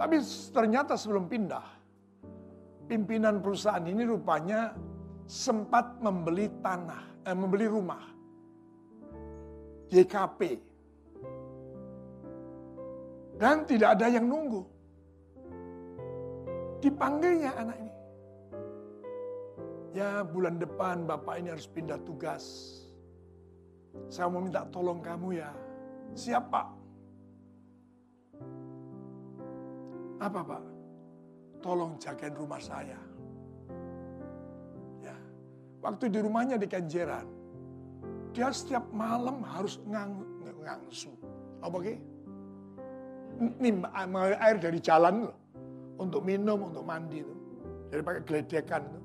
Tapi 0.00 0.16
ternyata 0.48 0.96
sebelum 0.96 1.28
pindah, 1.28 1.66
pimpinan 2.88 3.44
perusahaan 3.44 3.84
ini 3.84 4.08
rupanya 4.08 4.72
sempat 5.28 6.00
membeli 6.00 6.48
tanah, 6.64 7.28
eh, 7.28 7.36
membeli 7.36 7.68
rumah. 7.68 8.02
JKP. 9.92 10.40
Dan 13.36 13.68
tidak 13.68 14.00
ada 14.00 14.06
yang 14.08 14.24
nunggu. 14.24 14.62
Dipanggilnya 16.80 17.52
anak 17.60 17.76
ini. 17.76 17.99
Ya 19.90 20.22
bulan 20.22 20.62
depan 20.62 21.06
bapak 21.06 21.42
ini 21.42 21.50
harus 21.50 21.66
pindah 21.66 21.98
tugas. 22.06 22.44
Saya 24.06 24.30
mau 24.30 24.38
minta 24.38 24.62
tolong 24.70 25.02
kamu 25.02 25.42
ya. 25.42 25.50
Siapa? 26.14 26.62
Apa 30.20 30.40
pak? 30.46 30.62
tolong 31.60 31.96
jagain 32.00 32.34
rumah 32.34 32.58
saya. 32.58 32.96
Ya. 35.04 35.16
Waktu 35.84 36.08
di 36.08 36.18
rumahnya 36.24 36.56
di 36.56 36.66
Kenjeran, 36.66 37.28
dia 38.32 38.48
setiap 38.50 38.88
malam 38.90 39.44
harus 39.44 39.78
ngang, 39.84 40.24
ngangsu. 40.64 41.12
Apa 41.60 41.76
ke? 41.84 41.94
Nimba 43.60 43.88
air 44.40 44.56
dari 44.60 44.80
jalan 44.80 45.28
loh. 45.28 45.36
Untuk 46.00 46.24
minum, 46.24 46.72
untuk 46.72 46.84
mandi 46.84 47.20
itu. 47.20 47.34
Jadi 47.92 48.00
pakai 48.00 48.22
geledekan 48.24 48.82
itu. 48.88 49.00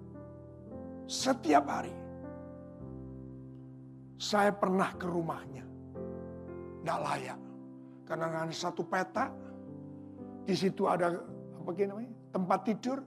Setiap 1.06 1.66
hari. 1.70 1.93
Saya 4.18 4.49
pernah 4.49 4.89
ke 4.97 5.06
rumahnya. 5.06 5.66
Tidak 6.82 6.99
layak. 7.01 7.39
Karena 8.06 8.45
ada 8.45 8.56
satu 8.56 8.82
peta. 8.86 9.30
Di 10.45 10.53
situ 10.53 10.86
ada 10.86 11.10
apa 11.58 11.72
namanya? 11.74 12.14
tempat 12.30 12.60
tidur, 12.68 12.99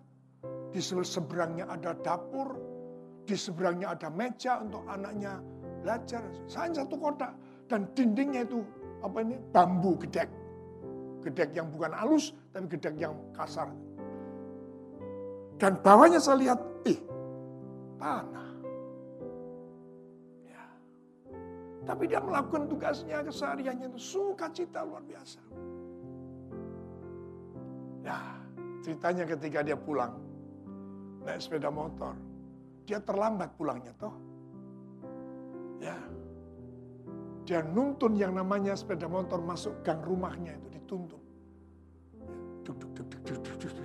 di 0.75 0.81
seberangnya 0.83 1.71
ada 1.71 1.95
dapur, 2.03 2.59
di 3.29 3.37
seberangnya 3.37 3.93
ada 3.95 4.09
meja 4.11 4.59
untuk 4.59 4.83
anaknya 4.89 5.39
belajar. 5.85 6.25
Saya 6.51 6.73
satu 6.75 6.99
kotak 6.99 7.37
dan 7.71 7.87
dindingnya 7.93 8.49
itu 8.49 8.65
apa 9.05 9.23
ini 9.23 9.37
bambu 9.53 9.95
gedek, 10.01 10.27
gedek 11.23 11.55
yang 11.55 11.71
bukan 11.71 11.95
halus 11.95 12.35
tapi 12.51 12.67
gedek 12.73 12.99
yang 12.99 13.15
kasar. 13.37 13.71
Dan 15.59 15.79
bawahnya 15.83 16.23
saya 16.23 16.39
lihat, 16.39 16.59
ih 16.87 16.99
tanah. 17.99 18.51
Ya. 20.47 20.65
Tapi 21.85 22.05
dia 22.07 22.23
melakukan 22.23 22.71
tugasnya 22.71 23.27
kesehariannya 23.27 23.93
itu 23.93 24.01
sukacita 24.01 24.87
luar 24.87 25.03
biasa. 25.05 25.43
Ya, 28.07 28.39
Ceritanya 28.89 29.27
ketika 29.27 29.61
dia 29.67 29.75
pulang, 29.75 30.17
naik 31.27 31.43
sepeda 31.43 31.69
motor, 31.69 32.15
dia 32.87 33.03
terlambat 33.03 33.53
pulangnya 33.59 33.93
toh. 33.99 34.15
Ya, 35.83 35.99
dia 37.45 37.61
nuntun 37.67 38.15
yang 38.17 38.33
namanya 38.39 38.79
sepeda 38.79 39.11
motor 39.11 39.43
masuk 39.43 39.83
gang 39.83 40.01
rumahnya 40.01 40.55
itu 40.57 40.69
dituntun. 40.79 41.23
Duk, 42.63 42.77
duk, 42.79 42.91
duk, 42.95 43.07
duk, 43.11 43.21
duk, 43.29 43.39
duk, 43.45 43.57
duk. 43.61 43.78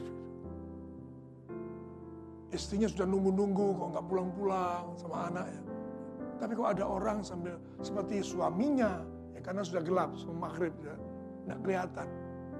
Istrinya 2.53 2.85
sudah 2.85 3.09
nunggu-nunggu 3.09 3.67
kok 3.81 3.87
nggak 3.97 4.05
pulang-pulang 4.05 4.93
sama 4.95 5.33
anaknya. 5.33 5.63
Tapi 6.37 6.51
kok 6.53 6.69
ada 6.77 6.85
orang 6.85 7.25
sambil 7.25 7.57
seperti 7.81 8.21
suaminya, 8.21 9.01
ya 9.33 9.41
karena 9.41 9.65
sudah 9.65 9.81
gelap, 9.81 10.13
semua 10.13 10.47
maghrib, 10.49 10.75
ya, 10.85 10.93
nggak 11.49 11.59
kelihatan. 11.65 12.07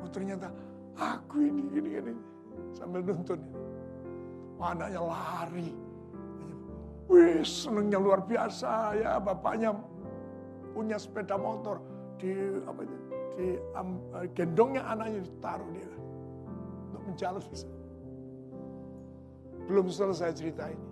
Oh 0.02 0.10
ternyata 0.10 0.50
Aku 0.98 1.42
ini, 1.42 1.66
ini, 1.74 1.90
ini. 1.98 2.14
Sambil 2.78 3.02
nuntun. 3.02 3.42
Wah, 4.62 4.78
anaknya 4.78 5.02
lari. 5.02 5.74
Wih, 7.10 7.42
senengnya 7.42 8.00
luar 8.00 8.24
biasa 8.24 8.96
ya 8.96 9.20
bapaknya 9.20 9.76
punya 10.72 10.96
sepeda 10.96 11.36
motor 11.36 11.84
di 12.16 12.32
apa 12.64 12.80
itu 12.88 12.96
di 13.36 13.48
um, 13.76 14.00
gendongnya 14.32 14.88
anaknya 14.88 15.20
ditaruh 15.28 15.68
dia 15.76 15.92
untuk 16.90 17.02
menjalan 17.04 17.44
bisa. 17.52 17.68
Belum 19.66 19.88
selesai 19.88 20.36
cerita 20.36 20.68
ini. 20.68 20.90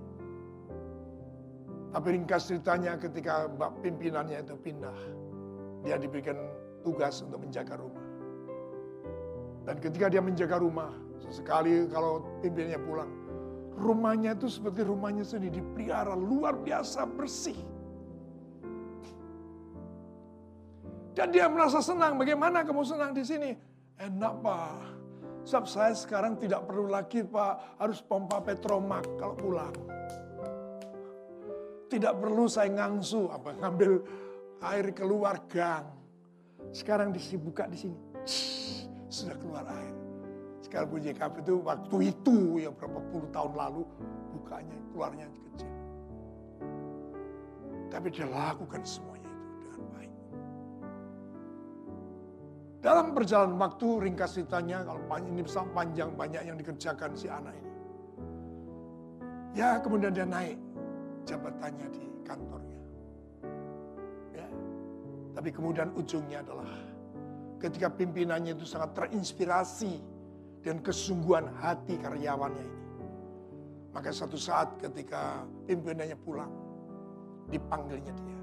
Tapi 1.91 2.07
ringkas 2.15 2.47
ceritanya 2.47 2.95
ketika 2.95 3.51
pimpinannya 3.83 4.39
itu 4.39 4.55
pindah, 4.55 4.95
dia 5.83 5.99
diberikan 5.99 6.39
tugas 6.87 7.19
untuk 7.19 7.43
menjaga 7.43 7.75
rumah. 7.75 8.05
Dan 9.67 9.75
ketika 9.83 10.07
dia 10.07 10.23
menjaga 10.23 10.63
rumah, 10.63 10.95
sesekali 11.19 11.83
kalau 11.91 12.23
pimpinannya 12.39 12.79
pulang, 12.79 13.11
rumahnya 13.75 14.39
itu 14.39 14.47
seperti 14.47 14.87
rumahnya 14.87 15.27
sendiri 15.27 15.59
dipelihara 15.59 16.15
luar 16.15 16.55
biasa 16.55 17.03
bersih. 17.11 17.59
Dan 21.11 21.35
dia 21.35 21.51
merasa 21.51 21.83
senang. 21.83 22.15
Bagaimana 22.15 22.63
kamu 22.63 22.87
senang 22.87 23.11
di 23.11 23.23
sini? 23.27 23.51
Enak 23.99 24.33
pak. 24.39 25.00
Sebab 25.41 25.65
saya 25.65 25.93
sekarang 25.97 26.37
tidak 26.37 26.69
perlu 26.69 26.85
lagi 26.85 27.25
pak 27.25 27.81
harus 27.81 27.99
pompa 28.05 28.37
petromak 28.41 29.05
kalau 29.17 29.33
pulang. 29.33 29.73
Tidak 31.89 32.13
perlu 32.15 32.45
saya 32.47 32.71
ngangsu 32.71 33.27
apa 33.27 33.57
ngambil 33.57 33.91
air 34.63 34.85
keluar 34.93 35.41
gang. 35.49 35.89
Sekarang 36.71 37.11
disibukkan 37.11 37.73
di 37.73 37.77
sini 37.77 37.97
sudah 39.11 39.35
keluar 39.41 39.65
air. 39.67 39.95
Sekarang 40.63 40.87
bunyi 40.87 41.11
kafe 41.11 41.43
itu 41.43 41.59
waktu 41.67 41.97
itu 42.15 42.63
yang 42.63 42.71
berapa 42.77 43.01
puluh 43.11 43.27
tahun 43.35 43.53
lalu 43.59 43.83
bukanya 44.31 44.77
keluarnya 44.93 45.27
kecil. 45.27 45.73
Tapi 47.91 48.07
dia 48.07 48.23
lakukan 48.29 48.81
semuanya 48.87 49.20
Dalam 52.81 53.13
perjalanan 53.13 53.61
waktu 53.61 54.09
ringkas 54.09 54.41
ceritanya 54.41 54.81
kalau 54.81 55.05
ini 55.21 55.45
panjang 55.69 56.17
banyak 56.17 56.41
yang 56.49 56.57
dikerjakan 56.57 57.13
si 57.13 57.29
anak 57.29 57.53
ini. 57.53 57.73
Ya 59.53 59.77
kemudian 59.77 60.17
dia 60.17 60.25
naik 60.25 60.57
jabatannya 61.29 61.87
di 61.93 62.05
kantornya. 62.25 62.81
Ya. 64.33 64.47
Tapi 65.37 65.49
kemudian 65.53 65.93
ujungnya 65.93 66.41
adalah 66.41 66.73
ketika 67.61 67.93
pimpinannya 67.93 68.57
itu 68.57 68.65
sangat 68.65 68.97
terinspirasi 68.97 70.01
dan 70.65 70.81
kesungguhan 70.81 71.53
hati 71.61 72.01
karyawannya 72.01 72.65
ini. 72.65 72.81
Maka 73.93 74.09
satu 74.09 74.41
saat 74.41 74.81
ketika 74.81 75.45
pimpinannya 75.69 76.17
pulang, 76.17 76.49
dipanggilnya 77.53 78.13
dia. 78.17 78.41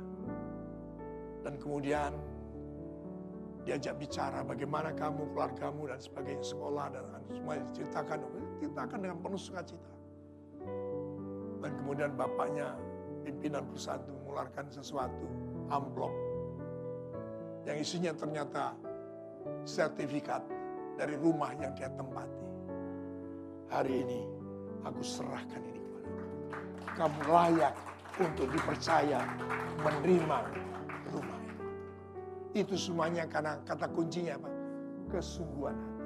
Dan 1.43 1.59
kemudian 1.59 2.15
diajak 3.69 4.01
bicara 4.01 4.41
bagaimana 4.41 4.97
kamu, 4.97 5.29
keluargamu 5.37 5.93
dan 5.93 6.01
sebagainya, 6.01 6.41
sekolah 6.41 6.89
dan 6.89 7.05
semua 7.29 7.61
diceritakan, 7.61 8.25
diceritakan 8.57 8.99
dengan 9.05 9.19
penuh 9.21 9.37
sukacita. 9.37 9.93
Dan 11.61 11.71
kemudian 11.77 12.17
bapaknya, 12.17 12.73
pimpinan 13.29 13.69
perusahaan 13.69 14.01
itu 14.01 14.13
mengeluarkan 14.25 14.65
sesuatu, 14.73 15.27
amplop. 15.69 16.17
Yang 17.69 17.77
isinya 17.85 18.17
ternyata 18.17 18.73
sertifikat 19.69 20.41
dari 20.97 21.21
rumah 21.21 21.53
yang 21.61 21.77
dia 21.77 21.93
tempati. 21.93 22.49
Hari 23.69 23.93
ini 24.01 24.21
aku 24.81 25.05
serahkan 25.05 25.61
ini 25.61 25.81
kepada 25.85 26.09
kamu. 26.97 27.21
layak 27.29 27.75
untuk 28.17 28.49
dipercaya 28.49 29.29
menerima. 29.85 30.39
Itu 32.59 32.75
semuanya 32.75 33.23
karena 33.31 33.63
kata 33.63 33.87
kuncinya 33.95 34.35
apa? 34.35 34.51
Kesungguhan 35.15 35.79
hati. 35.79 36.03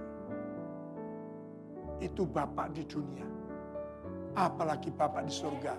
Itu 2.05 2.29
Bapak 2.29 2.77
di 2.77 2.85
dunia. 2.85 3.25
Apalagi 4.37 4.93
Bapak 4.93 5.25
di 5.25 5.33
surga. 5.33 5.73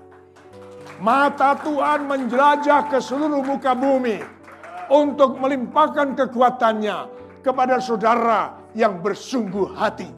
Mata 0.97 1.53
Tuhan 1.61 2.09
menjelajah 2.09 2.89
ke 2.89 2.97
seluruh 2.97 3.45
muka 3.45 3.77
bumi 3.77 4.17
untuk 4.89 5.37
melimpahkan 5.37 6.17
kekuatannya 6.17 6.97
kepada 7.45 7.77
saudara 7.77 8.57
yang 8.73 8.97
bersungguh 8.97 9.77
hati. 9.77 10.09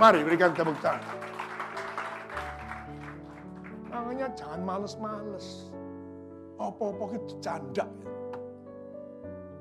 Mari 0.00 0.24
berikan 0.24 0.56
tepuk 0.56 0.76
tangan. 0.80 1.04
Makanya 3.92 4.32
jangan 4.32 4.60
males-males. 4.64 5.68
Apa-apa 6.56 7.12
itu 7.12 7.36
canda. 7.44 7.84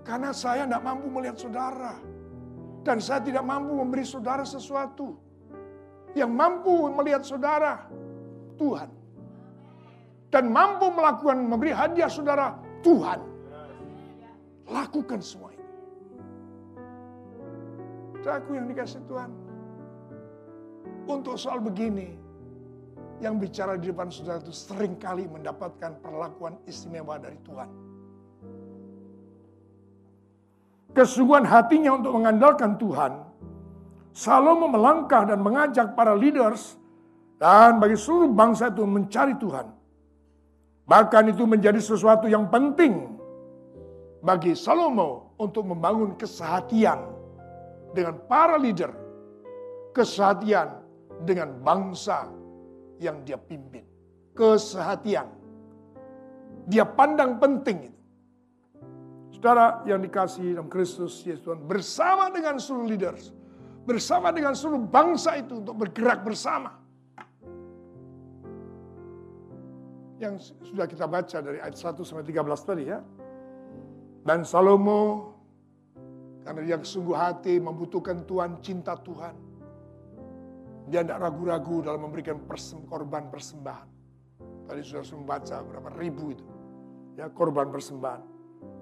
Karena 0.05 0.29
saya 0.29 0.69
tidak 0.69 0.85
mampu 0.85 1.09
melihat 1.09 1.37
saudara. 1.41 1.97
Dan 2.85 3.01
saya 3.01 3.17
tidak 3.25 3.41
mampu 3.41 3.73
memberi 3.73 4.05
saudara 4.05 4.45
sesuatu. 4.45 5.17
Yang 6.13 6.31
mampu 6.31 6.93
melihat 6.93 7.25
saudara, 7.25 7.89
Tuhan. 8.61 8.87
Dan 10.29 10.53
mampu 10.53 10.93
melakukan 10.93 11.41
memberi 11.41 11.73
hadiah 11.73 12.07
saudara, 12.07 12.53
Tuhan. 12.85 13.19
Lakukan 14.69 15.19
semua 15.25 15.49
ini. 15.57 15.65
Aku 18.21 18.57
yang 18.57 18.69
dikasih 18.69 19.01
Tuhan. 19.09 19.29
Untuk 21.05 21.37
soal 21.37 21.61
begini, 21.61 22.17
yang 23.21 23.37
bicara 23.37 23.77
di 23.77 23.93
depan 23.93 24.09
saudara 24.09 24.41
itu 24.41 24.53
sering 24.53 24.97
kali 24.97 25.29
mendapatkan 25.29 26.01
perlakuan 26.01 26.57
istimewa 26.65 27.21
dari 27.21 27.37
Tuhan. 27.45 27.84
Kesungguhan 30.95 31.43
hatinya 31.43 31.99
untuk 31.99 32.15
mengandalkan 32.15 32.79
Tuhan, 32.79 33.19
Salomo 34.15 34.71
melangkah 34.71 35.27
dan 35.27 35.43
mengajak 35.43 35.91
para 35.91 36.15
leaders 36.15 36.79
dan 37.35 37.83
bagi 37.83 37.99
seluruh 37.99 38.31
bangsa 38.31 38.71
itu 38.71 38.87
mencari 38.87 39.35
Tuhan. 39.35 39.67
Bahkan 40.87 41.35
itu 41.35 41.43
menjadi 41.43 41.83
sesuatu 41.83 42.31
yang 42.31 42.47
penting 42.47 43.19
bagi 44.23 44.55
Salomo 44.55 45.35
untuk 45.35 45.67
membangun 45.67 46.15
kesehatian 46.15 47.11
dengan 47.91 48.15
para 48.31 48.55
leader, 48.55 48.95
kesehatian 49.91 50.79
dengan 51.27 51.59
bangsa 51.59 52.31
yang 53.03 53.19
dia 53.27 53.35
pimpin. 53.35 53.83
Kesehatian. 54.31 55.27
Dia 56.71 56.87
pandang 56.87 57.35
penting 57.35 57.91
itu. 57.91 58.03
Saudara 59.45 59.85
yang 59.85 60.01
dikasih 60.01 60.57
dalam 60.57 60.65
Kristus 60.65 61.21
Yesus 61.21 61.45
Tuhan 61.45 61.61
bersama 61.69 62.33
dengan 62.33 62.57
seluruh 62.57 62.89
leaders. 62.89 63.29
Bersama 63.85 64.33
dengan 64.33 64.57
seluruh 64.57 64.89
bangsa 64.89 65.37
itu 65.37 65.61
untuk 65.61 65.85
bergerak 65.85 66.25
bersama. 66.25 66.73
Yang 70.17 70.49
sudah 70.65 70.89
kita 70.89 71.05
baca 71.05 71.37
dari 71.45 71.61
ayat 71.61 71.77
1 71.77 71.93
sampai 72.01 72.25
13 72.25 72.41
tadi 72.41 72.89
ya. 72.89 73.05
Dan 74.25 74.41
Salomo 74.49 75.37
karena 76.41 76.65
dia 76.65 76.81
sungguh 76.81 77.13
hati 77.13 77.61
membutuhkan 77.61 78.25
Tuhan, 78.25 78.65
cinta 78.65 78.97
Tuhan 78.97 79.37
dia 80.89 81.05
tidak 81.05 81.21
ragu-ragu 81.21 81.85
dalam 81.85 82.09
memberikan 82.09 82.41
persem, 82.49 82.81
korban 82.89 83.29
persembahan. 83.29 83.89
Tadi 84.65 84.81
sudah 84.81 85.05
membaca 85.13 85.61
berapa 85.61 85.89
ribu 86.01 86.33
itu. 86.33 86.45
Ya, 87.13 87.29
korban 87.29 87.69
persembahan. 87.69 88.34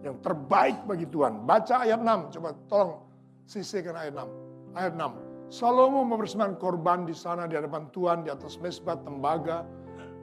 Yang 0.03 0.19
terbaik 0.19 0.83
bagi 0.83 1.07
Tuhan. 1.07 1.47
Baca 1.47 1.87
ayat 1.87 1.99
6. 2.03 2.35
Coba 2.37 2.49
tolong 2.67 3.01
sisihkan 3.47 3.95
ayat 3.95 4.13
6. 4.19 4.75
Ayat 4.75 4.93
6. 4.99 5.33
Salomo 5.53 6.01
mempersembahkan 6.03 6.57
korban 6.57 7.05
di 7.05 7.13
sana 7.13 7.45
di 7.45 7.53
hadapan 7.53 7.87
Tuhan 7.93 8.25
di 8.25 8.29
atas 8.33 8.57
mesbah 8.57 8.97
tembaga 9.05 9.61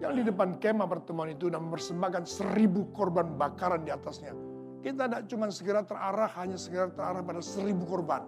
yang 0.03 0.17
di 0.17 0.27
depan 0.27 0.59
kemah 0.59 0.89
pertemuan 0.89 1.31
itu 1.31 1.53
dan 1.53 1.69
mempersembahkan 1.69 2.25
seribu 2.25 2.89
korban 2.97 3.37
bakaran 3.37 3.87
di 3.87 3.93
atasnya. 3.95 4.35
Kita 4.81 5.07
tidak 5.07 5.29
cuma 5.29 5.53
segera 5.53 5.85
terarah, 5.85 6.33
hanya 6.41 6.57
segera 6.57 6.89
terarah 6.89 7.21
pada 7.21 7.45
seribu 7.45 7.85
korban. 7.85 8.25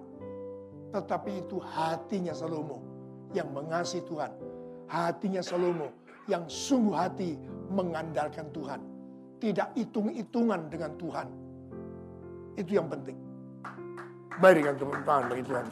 Tetapi 0.93 1.49
itu 1.49 1.57
hatinya 1.59 2.37
Salomo 2.37 2.85
yang 3.33 3.49
mengasihi 3.57 4.05
Tuhan. 4.05 4.31
Hatinya 4.93 5.41
Salomo 5.41 5.89
yang 6.29 6.45
sungguh 6.45 6.93
hati 6.93 7.41
mengandalkan 7.73 8.53
Tuhan. 8.53 8.79
Tidak 9.41 9.75
hitung-hitungan 9.75 10.69
dengan 10.69 10.93
Tuhan. 11.01 11.42
Itu 12.57 12.71
yang 12.77 12.89
penting. 12.93 13.17
Berikan 14.41 14.75
tepuk 14.77 15.01
tangan 15.05 15.25
bagi 15.29 15.45
Tuhan. 15.45 15.67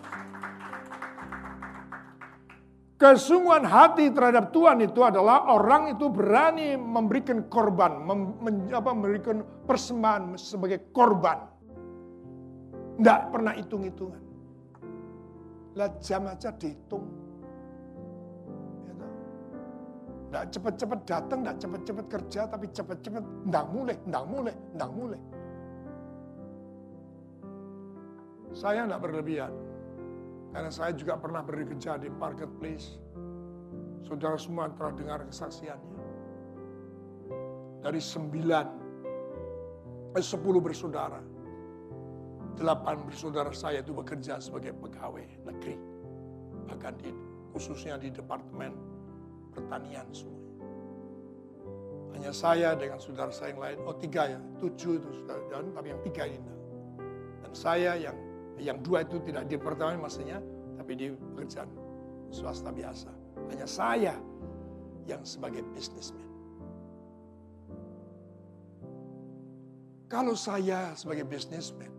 Kesungguhan 3.01 3.65
hati 3.65 4.13
terhadap 4.13 4.53
Tuhan 4.53 4.85
itu 4.85 5.01
adalah 5.01 5.49
orang 5.49 5.97
itu 5.97 6.13
berani 6.13 6.77
memberikan 6.77 7.49
korban, 7.49 7.97
mem, 8.05 8.37
men, 8.45 8.55
apa, 8.77 8.93
memberikan 8.93 9.41
persembahan 9.65 10.37
sebagai 10.37 10.93
korban. 10.93 11.49
Tidak 13.01 13.21
pernah 13.33 13.57
hitung-hitungan. 13.57 14.21
Lah 15.81 15.89
jam 16.05 16.29
aja 16.29 16.53
dihitung. 16.53 17.09
Nggak 20.29 20.45
cepet-cepet 20.53 21.01
datang, 21.09 21.39
nggak 21.41 21.57
cepet-cepet 21.57 22.07
kerja, 22.07 22.41
tapi 22.53 22.69
cepet-cepet 22.69 23.25
nggak 23.49 23.65
mulai, 23.73 23.97
nggak 24.05 24.25
mulai, 24.29 24.55
nggak 24.77 24.91
mulai. 24.93 25.21
Saya 28.55 28.87
nggak 28.87 29.03
berlebihan. 29.03 29.53
Karena 30.51 30.71
saya 30.71 30.91
juga 30.91 31.15
pernah 31.15 31.47
bekerja 31.47 31.95
di 31.95 32.11
marketplace. 32.11 32.99
Saudara 34.03 34.35
semua 34.35 34.67
telah 34.75 34.91
dengar 34.99 35.23
kesaksiannya. 35.31 35.99
Dari 37.81 38.01
sembilan, 38.03 38.67
eh, 40.19 40.25
sepuluh 40.25 40.59
bersaudara. 40.59 41.23
Delapan 42.59 43.07
bersaudara 43.07 43.55
saya 43.55 43.81
itu 43.81 43.95
bekerja 43.95 44.43
sebagai 44.43 44.75
pegawai 44.75 45.25
negeri. 45.47 45.79
Bahkan 46.67 46.93
di, 46.99 47.15
khususnya 47.55 47.97
di 47.97 48.11
departemen 48.11 48.75
pertanian 49.55 50.05
semuanya. 50.11 50.51
Hanya 52.19 52.33
saya 52.35 52.75
dengan 52.75 52.99
saudara 52.99 53.31
saya 53.31 53.55
yang 53.55 53.63
lain, 53.63 53.79
oh 53.87 53.97
tiga 53.97 54.35
ya, 54.35 54.39
tujuh 54.59 54.99
itu 54.99 55.09
saudara, 55.23 55.63
tapi 55.73 55.87
yang 55.95 56.03
tiga 56.05 56.25
ini. 56.27 56.53
Dan 57.47 57.53
saya 57.55 57.97
yang 57.97 58.19
yang 58.61 58.79
dua 58.85 59.03
itu 59.03 59.19
tidak 59.25 59.49
di 59.49 59.57
pertanian 59.57 60.01
maksudnya, 60.01 60.39
tapi 60.77 60.93
di 60.97 61.07
pekerjaan 61.11 61.69
swasta 62.31 62.71
biasa. 62.71 63.11
Hanya 63.51 63.67
saya 63.67 64.15
yang 65.09 65.25
sebagai 65.27 65.65
bisnismen. 65.75 66.29
Kalau 70.11 70.35
saya 70.35 70.95
sebagai 70.99 71.23
bisnismen, 71.27 71.91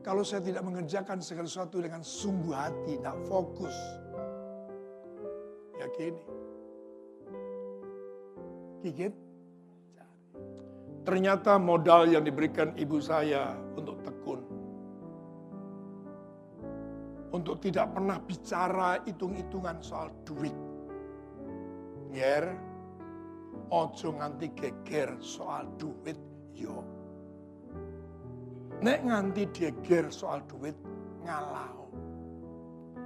kalau 0.00 0.24
saya 0.24 0.40
tidak 0.44 0.64
mengerjakan 0.64 1.20
segala 1.20 1.48
sesuatu 1.48 1.80
dengan 1.80 2.00
sungguh 2.00 2.52
hati, 2.52 2.96
tidak 3.00 3.16
fokus, 3.28 3.76
yakini. 5.80 6.24
Gigit. 8.80 9.14
Ternyata 11.00 11.56
modal 11.56 12.12
yang 12.12 12.24
diberikan 12.24 12.76
ibu 12.76 13.00
saya 13.00 13.56
untuk 13.76 13.99
Untuk 17.30 17.62
tidak 17.62 17.94
pernah 17.94 18.18
bicara 18.18 18.98
hitung-hitungan 19.06 19.78
soal 19.78 20.10
duit. 20.26 20.54
Nger, 22.10 22.44
ojo 23.70 24.08
nganti 24.18 24.50
geger 24.58 25.14
soal 25.22 25.70
duit, 25.78 26.18
yo. 26.58 26.82
Nek 28.82 28.98
nganti 29.06 29.46
geger 29.54 30.10
soal 30.10 30.42
duit, 30.50 30.74
ngalau. 31.22 31.86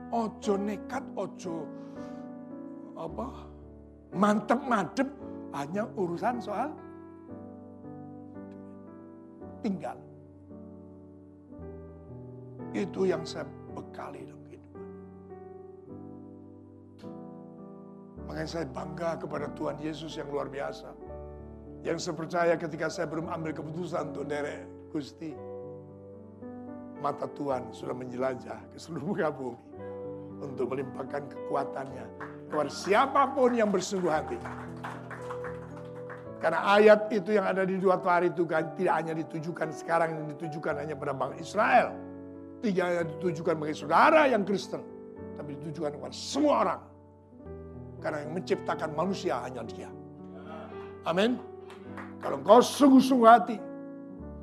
Ojo 0.09 0.55
nekat, 0.57 1.05
ojo 1.19 1.69
apa 2.95 3.27
mantep 4.15 4.61
madep 4.71 5.09
hanya 5.55 5.85
urusan 5.99 6.39
soal 6.39 6.71
tinggal. 9.63 9.99
Itu 12.75 13.07
yang 13.07 13.23
saya 13.23 13.47
bekali 13.75 14.23
dalam 14.25 14.43
kehidupan. 14.47 14.85
Makanya 18.25 18.49
saya 18.49 18.67
bangga 18.71 19.11
kepada 19.21 19.47
Tuhan 19.53 19.77
Yesus 19.83 20.17
yang 20.17 20.31
luar 20.31 20.49
biasa. 20.49 20.95
Yang 21.85 21.99
saya 22.01 22.15
percaya 22.17 22.55
ketika 22.57 22.89
saya 22.89 23.07
belum 23.11 23.29
ambil 23.29 23.53
keputusan 23.53 24.15
untuk 24.17 24.25
derek 24.25 24.65
Gusti. 24.89 25.37
Mata 27.05 27.29
Tuhan 27.37 27.69
sudah 27.77 27.93
menjelajah 27.93 28.73
ke 28.73 28.77
seluruh 28.81 29.13
muka 29.13 29.29
bumi. 29.29 29.61
Untuk 30.41 30.73
melimpahkan 30.73 31.25
kekuatannya 31.31 32.05
kepada 32.53 32.71
siapa 32.71 33.33
pun 33.33 33.57
yang 33.57 33.73
bersungguh 33.73 34.13
hati. 34.13 34.39
Karena 36.45 36.61
ayat 36.77 37.09
itu 37.09 37.33
yang 37.33 37.49
ada 37.49 37.65
di 37.65 37.81
dua 37.81 37.97
hari 37.97 38.29
itu 38.29 38.45
kan 38.45 38.77
tidak 38.77 39.01
hanya 39.01 39.17
ditujukan 39.17 39.73
sekarang 39.73 40.13
yang 40.13 40.27
ditujukan 40.37 40.77
hanya 40.77 40.93
pada 40.93 41.17
bangsa 41.17 41.41
Israel. 41.41 41.89
Tidak 42.63 42.85
hanya 42.85 43.05
ditujukan 43.09 43.55
bagi 43.59 43.77
saudara 43.77 44.31
yang 44.31 44.47
Kristen. 44.47 44.83
Tapi 45.35 45.59
ditujukan 45.59 45.99
kepada 45.99 46.15
semua 46.15 46.55
orang. 46.63 46.81
Karena 48.05 48.19
yang 48.23 48.33
menciptakan 48.37 48.91
manusia 48.93 49.41
hanya 49.41 49.65
dia. 49.65 49.91
Amin. 51.09 51.41
Kalau 52.21 52.41
engkau 52.41 52.61
sungguh-sungguh 52.65 53.29
hati, 53.29 53.57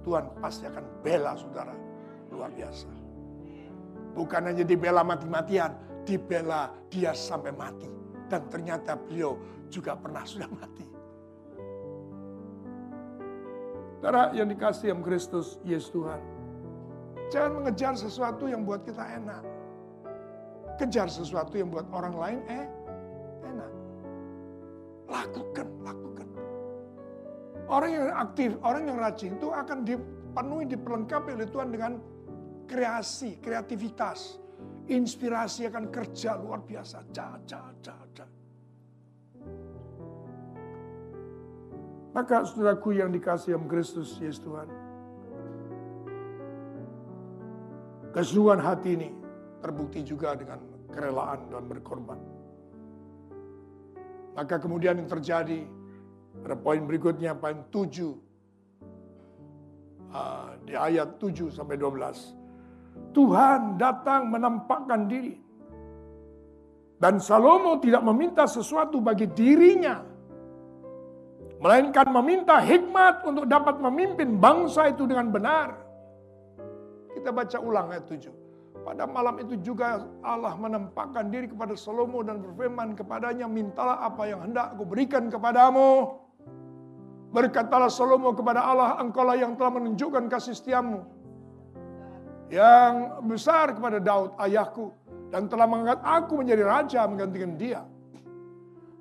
Tuhan 0.06 0.30
pasti 0.42 0.66
akan 0.70 0.86
bela 1.02 1.34
saudara. 1.38 1.74
Luar 2.30 2.54
biasa. 2.54 2.90
Bukan 4.18 4.42
hanya 4.50 4.66
dibela 4.66 5.02
mati-matian, 5.02 5.74
dibela 6.06 6.70
dia 6.90 7.14
sampai 7.14 7.54
mati. 7.54 7.90
Dan 8.30 8.48
ternyata 8.50 8.96
beliau 8.98 9.38
juga 9.70 9.98
pernah 9.98 10.24
sudah 10.26 10.50
mati. 10.52 10.86
Saudara 14.02 14.34
yang 14.34 14.50
dikasih 14.50 14.98
yang 14.98 15.02
Kristus, 15.06 15.62
Yesus 15.62 15.94
Tuhan. 15.94 16.31
Jangan 17.32 17.64
mengejar 17.64 17.96
sesuatu 17.96 18.52
yang 18.52 18.68
buat 18.68 18.84
kita 18.84 19.00
enak. 19.00 19.44
Kejar 20.76 21.08
sesuatu 21.08 21.56
yang 21.56 21.72
buat 21.72 21.88
orang 21.96 22.16
lain 22.20 22.40
eh 22.52 22.68
enak. 23.48 23.72
Lakukan, 25.08 25.68
lakukan. 25.80 26.28
Orang 27.72 27.92
yang 27.96 28.12
aktif, 28.20 28.60
orang 28.68 28.84
yang 28.92 29.00
rajin 29.00 29.40
itu 29.40 29.48
akan 29.48 29.88
dipenuhi, 29.88 30.68
diperlengkapi 30.68 31.40
oleh 31.40 31.48
Tuhan 31.48 31.72
dengan 31.72 31.94
kreasi, 32.68 33.40
kreativitas. 33.40 34.36
Inspirasi 34.92 35.72
akan 35.72 35.88
kerja 35.88 36.36
luar 36.36 36.68
biasa. 36.68 37.08
Ca, 37.16 37.40
ca, 37.48 37.62
ca. 37.80 38.26
Maka 42.12 42.44
saudaraku 42.44 43.00
yang 43.00 43.08
dikasih 43.08 43.56
yang 43.56 43.72
Kristus 43.72 44.20
Yesus 44.20 44.44
Tuhan. 44.44 44.91
Kesungguhan 48.12 48.60
hati 48.60 49.00
ini 49.00 49.10
terbukti 49.64 50.04
juga 50.04 50.36
dengan 50.36 50.60
kerelaan 50.92 51.48
dan 51.48 51.64
berkorban. 51.68 52.20
Maka 54.36 54.60
kemudian 54.60 55.00
yang 55.00 55.10
terjadi 55.12 55.64
pada 56.44 56.56
poin 56.56 56.84
berikutnya, 56.84 57.36
poin 57.36 57.64
7. 57.72 58.16
Uh, 60.12 60.60
di 60.68 60.76
ayat 60.76 61.16
7 61.24 61.48
sampai 61.56 61.80
12. 61.80 63.16
Tuhan 63.16 63.80
datang 63.80 64.28
menampakkan 64.28 65.08
diri. 65.08 65.40
Dan 67.00 67.18
Salomo 67.24 67.80
tidak 67.80 68.04
meminta 68.04 68.44
sesuatu 68.46 69.00
bagi 69.02 69.26
dirinya 69.32 70.12
Melainkan 71.62 72.10
meminta 72.10 72.58
hikmat 72.58 73.22
untuk 73.22 73.46
dapat 73.46 73.78
memimpin 73.78 74.42
bangsa 74.42 74.90
itu 74.90 75.06
dengan 75.06 75.30
benar. 75.30 75.78
Kita 77.22 77.30
baca 77.30 77.58
ulang 77.62 77.94
ayat 77.94 78.10
7. 78.10 78.34
Pada 78.82 79.06
malam 79.06 79.38
itu 79.38 79.62
juga 79.62 80.10
Allah 80.26 80.58
menempatkan 80.58 81.30
diri 81.30 81.46
kepada 81.46 81.78
Salomo 81.78 82.26
dan 82.26 82.42
berfirman 82.42 82.98
kepadanya, 82.98 83.46
mintalah 83.46 84.02
apa 84.02 84.26
yang 84.26 84.42
hendak 84.42 84.74
aku 84.74 84.90
berikan 84.90 85.30
kepadamu. 85.30 86.18
Berkatalah 87.30 87.94
Salomo 87.94 88.34
kepada 88.34 88.66
Allah, 88.66 88.98
engkaulah 88.98 89.38
yang 89.38 89.54
telah 89.54 89.78
menunjukkan 89.78 90.26
kasih 90.34 90.58
setiamu. 90.58 91.06
Yang 92.50 93.22
besar 93.30 93.78
kepada 93.78 94.02
Daud 94.02 94.34
ayahku. 94.42 94.90
Dan 95.30 95.46
telah 95.46 95.70
mengangkat 95.70 96.02
aku 96.02 96.42
menjadi 96.42 96.64
raja 96.66 97.06
menggantikan 97.06 97.54
dia. 97.62 97.86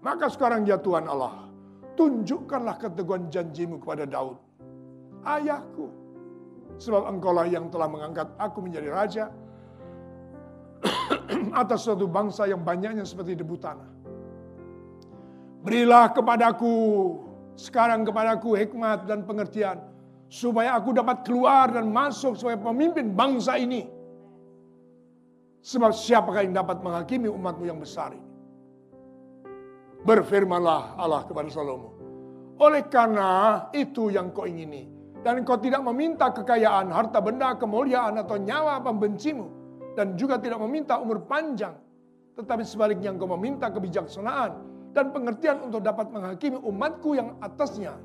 Maka 0.04 0.28
sekarang 0.28 0.68
ya 0.68 0.76
Tuhan 0.76 1.08
Allah, 1.08 1.48
tunjukkanlah 1.96 2.76
keteguhan 2.76 3.32
janjimu 3.32 3.80
kepada 3.80 4.04
Daud. 4.04 4.36
Ayahku, 5.24 5.88
sebab 6.80 7.04
engkaulah 7.12 7.44
yang 7.44 7.68
telah 7.68 7.86
mengangkat 7.86 8.32
aku 8.40 8.64
menjadi 8.64 8.88
raja 8.88 9.24
atas 11.60 11.84
suatu 11.84 12.08
bangsa 12.08 12.48
yang 12.48 12.64
banyaknya 12.64 13.04
seperti 13.04 13.36
debu 13.36 13.60
tanah. 13.60 13.90
Berilah 15.60 16.08
kepadaku 16.16 16.72
sekarang 17.52 18.08
kepadaku 18.08 18.56
hikmat 18.56 19.04
dan 19.04 19.28
pengertian 19.28 19.76
supaya 20.32 20.72
aku 20.80 20.96
dapat 20.96 21.20
keluar 21.20 21.68
dan 21.68 21.92
masuk 21.92 22.40
sebagai 22.40 22.64
pemimpin 22.64 23.12
bangsa 23.12 23.60
ini. 23.60 23.84
Sebab 25.60 25.92
siapakah 25.92 26.40
yang 26.40 26.56
dapat 26.56 26.80
menghakimi 26.80 27.28
umatmu 27.28 27.68
yang 27.68 27.76
besar 27.76 28.16
ini? 28.16 28.24
Berfirmanlah 30.00 30.96
Allah 30.96 31.28
kepada 31.28 31.52
Salomo. 31.52 31.92
Oleh 32.56 32.88
karena 32.88 33.68
itu 33.76 34.08
yang 34.08 34.32
kau 34.32 34.48
ingini. 34.48 34.99
Dan 35.20 35.44
kau 35.44 35.60
tidak 35.60 35.84
meminta 35.84 36.32
kekayaan, 36.32 36.88
harta 36.88 37.20
benda, 37.20 37.52
kemuliaan, 37.52 38.16
atau 38.16 38.40
nyawa 38.40 38.80
pembencimu. 38.80 39.46
Dan 39.92 40.16
juga 40.16 40.40
tidak 40.40 40.60
meminta 40.64 40.96
umur 40.96 41.20
panjang. 41.28 41.76
Tetapi 42.40 42.64
sebaliknya 42.64 43.12
engkau 43.12 43.28
meminta 43.36 43.68
kebijaksanaan 43.68 44.52
dan 44.96 45.12
pengertian 45.12 45.60
untuk 45.60 45.84
dapat 45.84 46.08
menghakimi 46.08 46.56
umatku 46.56 47.18
yang 47.18 47.36
atasnya. 47.44 48.00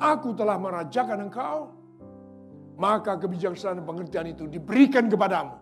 Aku 0.00 0.32
telah 0.32 0.56
merajakan 0.56 1.28
engkau. 1.28 1.76
Maka 2.80 3.20
kebijaksanaan 3.20 3.84
dan 3.84 3.86
pengertian 3.86 4.26
itu 4.32 4.48
diberikan 4.48 5.12
kepadamu. 5.12 5.60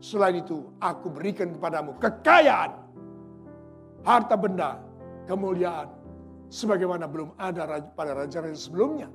Selain 0.00 0.40
itu, 0.40 0.72
aku 0.80 1.12
berikan 1.12 1.52
kepadamu 1.52 2.00
kekayaan 2.00 2.82
harta 4.02 4.34
benda, 4.34 4.80
kemuliaan, 5.30 5.86
sebagaimana 6.50 7.06
belum 7.06 7.36
ada 7.38 7.80
pada 7.94 8.12
raja-raja 8.18 8.58
sebelumnya, 8.58 9.06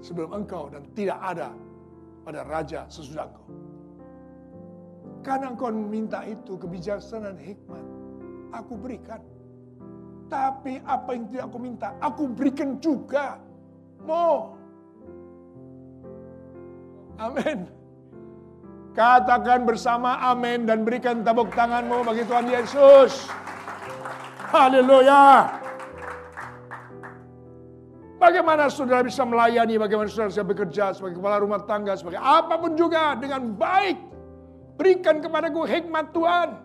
sebelum 0.00 0.44
engkau 0.44 0.70
dan 0.70 0.86
tidak 0.94 1.18
ada 1.20 1.50
pada 2.22 2.44
raja 2.46 2.84
sesudah 2.92 3.26
engkau. 3.26 3.46
Karena 5.26 5.52
engkau 5.52 5.68
minta 5.74 6.22
itu 6.24 6.54
kebijaksanaan 6.56 7.36
hikmat, 7.36 7.84
aku 8.54 8.72
berikan. 8.78 9.20
Tapi 10.28 10.78
apa 10.84 11.08
yang 11.16 11.24
tidak 11.32 11.44
aku 11.48 11.58
minta, 11.58 11.88
aku 12.04 12.22
berikan 12.28 12.76
juga. 12.78 13.40
Mau. 14.04 14.54
Amin. 17.18 17.66
Katakan 18.94 19.62
bersama 19.62 20.18
amin 20.26 20.66
dan 20.66 20.82
berikan 20.82 21.22
tepuk 21.22 21.54
tanganmu 21.54 22.02
bagi 22.02 22.26
Tuhan 22.26 22.46
Yesus. 22.50 23.30
Haleluya. 24.48 25.46
Bagaimana 28.28 28.68
saudara 28.68 29.00
bisa 29.00 29.24
melayani, 29.24 29.80
bagaimana 29.80 30.04
saudara 30.04 30.28
bisa 30.28 30.44
bekerja 30.44 30.92
sebagai 30.92 31.16
kepala 31.16 31.40
rumah 31.40 31.64
tangga, 31.64 31.96
sebagai 31.96 32.20
apa 32.20 32.60
pun 32.60 32.76
juga 32.76 33.16
dengan 33.16 33.56
baik. 33.56 33.96
Berikan 34.76 35.24
kepadaku 35.24 35.64
hikmat 35.64 36.12
Tuhan. 36.12 36.60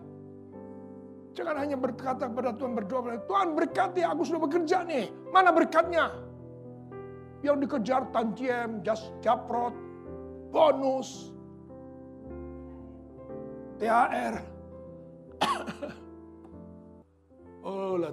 Jangan 1.32 1.56
hanya 1.56 1.80
berkata 1.80 2.28
kepada 2.28 2.52
Tuhan 2.52 2.76
berdoa, 2.76 3.16
Tuhan 3.24 3.56
berkati 3.56 4.04
aku 4.04 4.28
sudah 4.28 4.44
bekerja 4.44 4.84
nih. 4.84 5.08
Mana 5.32 5.56
berkatnya? 5.56 6.12
Yang 7.40 7.64
dikejar 7.64 8.12
tantiem, 8.12 8.84
jas 8.84 9.08
japrot, 9.24 9.72
bonus, 10.52 11.32
THR. 13.80 14.36
Oh 17.64 17.96
lah. 17.96 18.12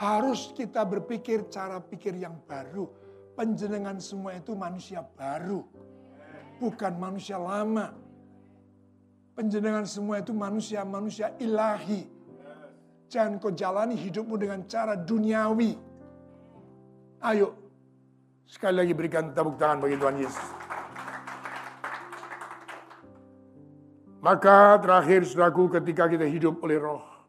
Harus 0.00 0.56
kita 0.56 0.80
berpikir 0.80 1.52
cara 1.52 1.76
pikir 1.76 2.16
yang 2.16 2.40
baru. 2.48 2.88
Penjenengan 3.36 4.00
semua 4.00 4.32
itu 4.32 4.56
manusia 4.56 5.04
baru. 5.04 5.60
Bukan 6.56 6.96
manusia 6.96 7.36
lama. 7.36 7.92
Penjenengan 9.36 9.84
semua 9.84 10.24
itu 10.24 10.32
manusia-manusia 10.32 11.36
ilahi. 11.36 12.08
Jangan 13.12 13.36
kau 13.44 13.52
jalani 13.52 13.92
hidupmu 13.92 14.40
dengan 14.40 14.64
cara 14.64 14.96
duniawi. 14.96 15.76
Ayo, 17.20 17.52
sekali 18.48 18.80
lagi 18.80 18.96
berikan 18.96 19.36
tepuk 19.36 19.60
tangan 19.60 19.84
bagi 19.84 20.00
Tuhan 20.00 20.16
Yesus. 20.16 20.48
Maka 24.24 24.80
terakhir 24.80 25.28
saudaraku 25.28 25.68
ketika 25.76 26.08
kita 26.08 26.24
hidup 26.24 26.56
oleh 26.64 26.80
roh 26.80 27.19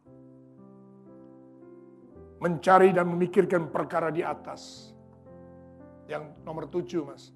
Mencari 2.42 2.90
dan 2.90 3.06
memikirkan 3.06 3.70
perkara 3.70 4.10
di 4.10 4.26
atas. 4.26 4.92
Yang 6.10 6.34
nomor 6.42 6.66
tujuh, 6.68 7.06
Mas. 7.06 7.30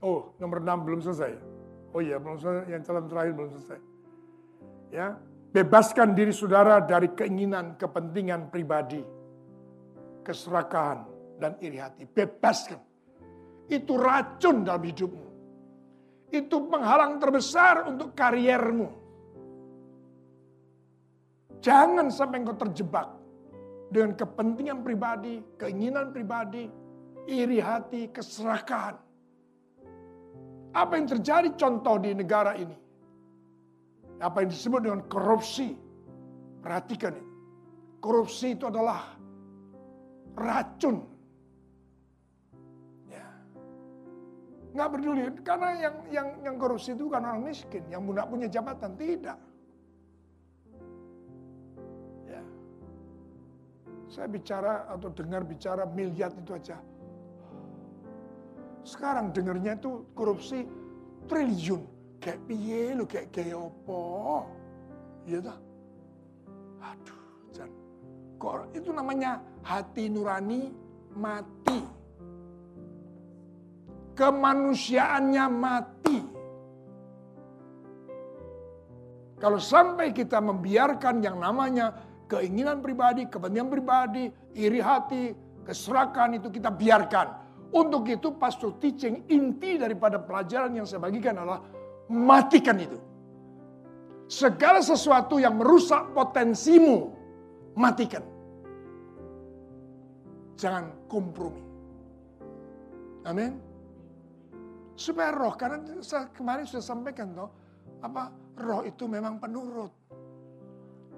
Oh, 0.00 0.32
nomor 0.38 0.62
enam 0.62 0.86
belum 0.86 1.02
selesai. 1.02 1.34
Oh 1.90 2.00
iya, 2.00 2.16
belum 2.16 2.38
selesai. 2.38 2.70
Yang 2.70 2.82
calon 2.86 3.06
terakhir 3.10 3.32
belum 3.34 3.50
selesai. 3.58 3.78
Ya, 4.94 5.18
bebaskan 5.50 6.14
diri 6.14 6.30
saudara 6.30 6.78
dari 6.80 7.10
keinginan, 7.10 7.74
kepentingan 7.74 8.48
pribadi, 8.54 9.02
keserakahan, 10.22 11.04
dan 11.36 11.58
iri 11.58 11.76
hati. 11.76 12.06
Bebaskan. 12.06 12.80
Itu 13.70 13.98
racun 13.98 14.66
dalam 14.66 14.82
hidupmu. 14.82 15.28
Itu 16.30 16.70
penghalang 16.70 17.18
terbesar 17.18 17.90
untuk 17.90 18.14
kariermu. 18.14 18.88
Jangan 21.60 22.08
sampai 22.08 22.40
engkau 22.40 22.56
terjebak 22.56 23.19
dengan 23.90 24.14
kepentingan 24.14 24.86
pribadi, 24.86 25.42
keinginan 25.58 26.14
pribadi, 26.14 26.70
iri 27.26 27.58
hati, 27.58 28.06
keserakahan. 28.14 28.96
Apa 30.70 30.92
yang 30.94 31.10
terjadi 31.10 31.50
contoh 31.58 31.98
di 31.98 32.14
negara 32.14 32.54
ini? 32.54 32.78
Apa 34.22 34.46
yang 34.46 34.50
disebut 34.54 34.80
dengan 34.86 35.02
korupsi. 35.10 35.74
Perhatikan 36.62 37.18
ini. 37.18 37.34
Korupsi 37.98 38.54
itu 38.54 38.70
adalah 38.70 39.18
racun. 40.38 41.02
Ya. 43.10 43.26
Nggak 44.76 44.88
peduli, 44.94 45.22
karena 45.42 45.68
yang 45.76 45.96
yang 46.14 46.28
yang 46.46 46.56
korupsi 46.60 46.94
itu 46.94 47.10
bukan 47.10 47.26
orang 47.26 47.42
miskin, 47.42 47.82
yang 47.90 48.06
tidak 48.06 48.26
punya 48.30 48.46
jabatan, 48.46 48.92
tidak. 48.94 49.36
Saya 54.10 54.26
bicara 54.26 54.90
atau 54.90 55.06
dengar 55.14 55.46
bicara 55.46 55.86
miliar 55.86 56.34
itu 56.34 56.50
aja. 56.50 56.82
Sekarang 58.82 59.30
dengarnya 59.30 59.78
itu 59.78 60.02
korupsi 60.18 60.66
triliun. 61.30 61.86
Kayak 62.18 62.40
piye 62.50 62.82
lu, 62.98 63.06
kayak 63.06 63.30
kayak 63.30 63.54
apa. 63.54 64.04
Iya 65.30 65.38
tak? 65.46 65.58
Aduh, 66.82 67.22
jangan. 67.54 67.80
Kok 68.36 68.54
itu 68.74 68.90
namanya 68.90 69.30
hati 69.62 70.04
nurani 70.10 70.74
mati. 71.14 71.80
Kemanusiaannya 74.18 75.44
mati. 75.48 76.18
Kalau 79.40 79.56
sampai 79.56 80.12
kita 80.12 80.36
membiarkan 80.42 81.24
yang 81.24 81.40
namanya 81.40 82.09
keinginan 82.30 82.78
pribadi, 82.78 83.26
kepentingan 83.26 83.66
pribadi, 83.66 84.30
iri 84.54 84.78
hati, 84.78 85.34
keserakan 85.66 86.38
itu 86.38 86.46
kita 86.46 86.70
biarkan. 86.70 87.50
Untuk 87.74 88.06
itu 88.06 88.34
pastor 88.38 88.78
teaching 88.78 89.26
inti 89.30 89.78
daripada 89.78 90.22
pelajaran 90.22 90.74
yang 90.74 90.86
saya 90.86 91.02
bagikan 91.02 91.38
adalah 91.38 91.62
matikan 92.10 92.78
itu. 92.78 92.98
Segala 94.30 94.78
sesuatu 94.78 95.42
yang 95.42 95.58
merusak 95.58 96.14
potensimu, 96.14 97.10
matikan. 97.74 98.22
Jangan 100.54 100.94
kompromi. 101.10 101.62
Amin. 103.26 103.58
Supaya 104.94 105.32
roh, 105.34 105.54
karena 105.56 105.82
saya 106.02 106.30
kemarin 106.30 106.68
sudah 106.68 106.84
sampaikan 106.84 107.32
toh, 107.32 107.50
apa 108.04 108.30
roh 108.60 108.82
itu 108.84 109.08
memang 109.08 109.40
penurut. 109.40 109.90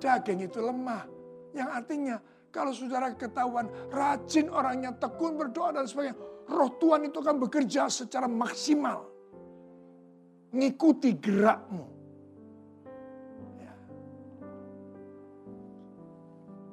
Daging 0.02 0.50
itu 0.50 0.58
lemah. 0.58 1.06
Yang 1.54 1.68
artinya 1.70 2.16
kalau 2.52 2.74
saudara 2.74 3.14
ketahuan 3.14 3.70
rajin 3.88 4.50
orangnya, 4.52 4.92
tekun 4.98 5.40
berdoa 5.40 5.72
dan 5.72 5.88
sebagainya, 5.88 6.18
roh 6.50 6.70
Tuhan 6.76 7.08
itu 7.08 7.22
akan 7.22 7.36
bekerja 7.38 7.88
secara 7.88 8.28
maksimal. 8.28 9.08
Ngikuti 10.52 11.16
gerakmu. 11.16 11.86
Ya. 13.56 13.72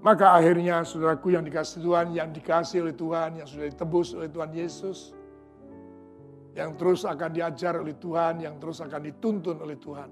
Maka 0.03 0.35
akhirnya 0.35 0.83
saudaraku 0.83 1.31
yang 1.31 1.47
dikasih 1.47 1.79
Tuhan, 1.79 2.11
yang 2.11 2.35
dikasih 2.35 2.83
oleh 2.83 2.95
Tuhan, 2.97 3.39
yang 3.39 3.47
sudah 3.47 3.71
ditebus 3.71 4.17
oleh 4.19 4.27
Tuhan 4.27 4.51
Yesus. 4.51 5.15
Yang 6.59 6.75
terus 6.75 7.01
akan 7.07 7.29
diajar 7.31 7.79
oleh 7.79 7.95
Tuhan, 7.95 8.43
yang 8.43 8.59
terus 8.59 8.83
akan 8.83 8.99
dituntun 8.99 9.63
oleh 9.63 9.79
Tuhan. 9.79 10.11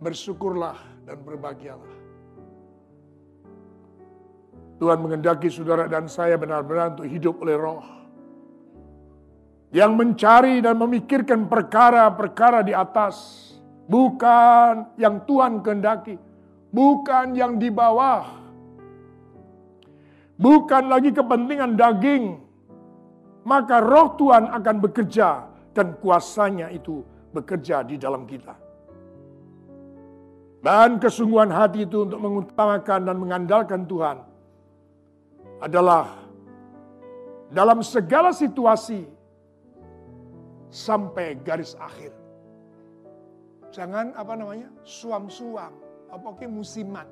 Bersyukurlah 0.00 0.95
dan 1.06 1.22
berbahagialah. 1.22 1.94
Tuhan 4.76 4.98
mengendaki 5.00 5.48
saudara 5.48 5.88
dan 5.88 6.10
saya 6.10 6.36
benar-benar 6.36 6.98
untuk 6.98 7.08
hidup 7.08 7.40
oleh 7.40 7.56
roh 7.56 7.80
yang 9.72 9.96
mencari 9.96 10.60
dan 10.60 10.76
memikirkan 10.76 11.48
perkara-perkara 11.48 12.60
di 12.60 12.76
atas, 12.76 13.16
bukan 13.88 14.98
yang 15.00 15.24
Tuhan 15.24 15.64
kehendaki, 15.64 16.20
bukan 16.74 17.32
yang 17.32 17.56
di 17.56 17.72
bawah, 17.72 18.36
bukan 20.36 20.92
lagi 20.92 21.10
kepentingan 21.14 21.72
daging, 21.72 22.24
maka 23.48 23.80
roh 23.80 24.12
Tuhan 24.20 24.52
akan 24.52 24.76
bekerja 24.84 25.48
dan 25.72 25.96
kuasanya 26.04 26.68
itu 26.68 27.00
bekerja 27.32 27.80
di 27.84 27.96
dalam 27.96 28.28
kita. 28.28 28.65
Dan 30.66 30.98
kesungguhan 30.98 31.54
hati 31.54 31.86
itu 31.86 32.02
untuk 32.02 32.18
mengutamakan 32.18 33.06
dan 33.06 33.16
mengandalkan 33.22 33.86
Tuhan 33.86 34.18
adalah 35.62 36.10
dalam 37.54 37.86
segala 37.86 38.34
situasi 38.34 39.06
sampai 40.66 41.38
garis 41.46 41.78
akhir. 41.78 42.10
Jangan 43.70 44.10
apa 44.18 44.34
namanya 44.34 44.66
suam-suam, 44.82 45.70
apa 46.10 46.28
ke 46.34 46.50
musiman. 46.50 47.06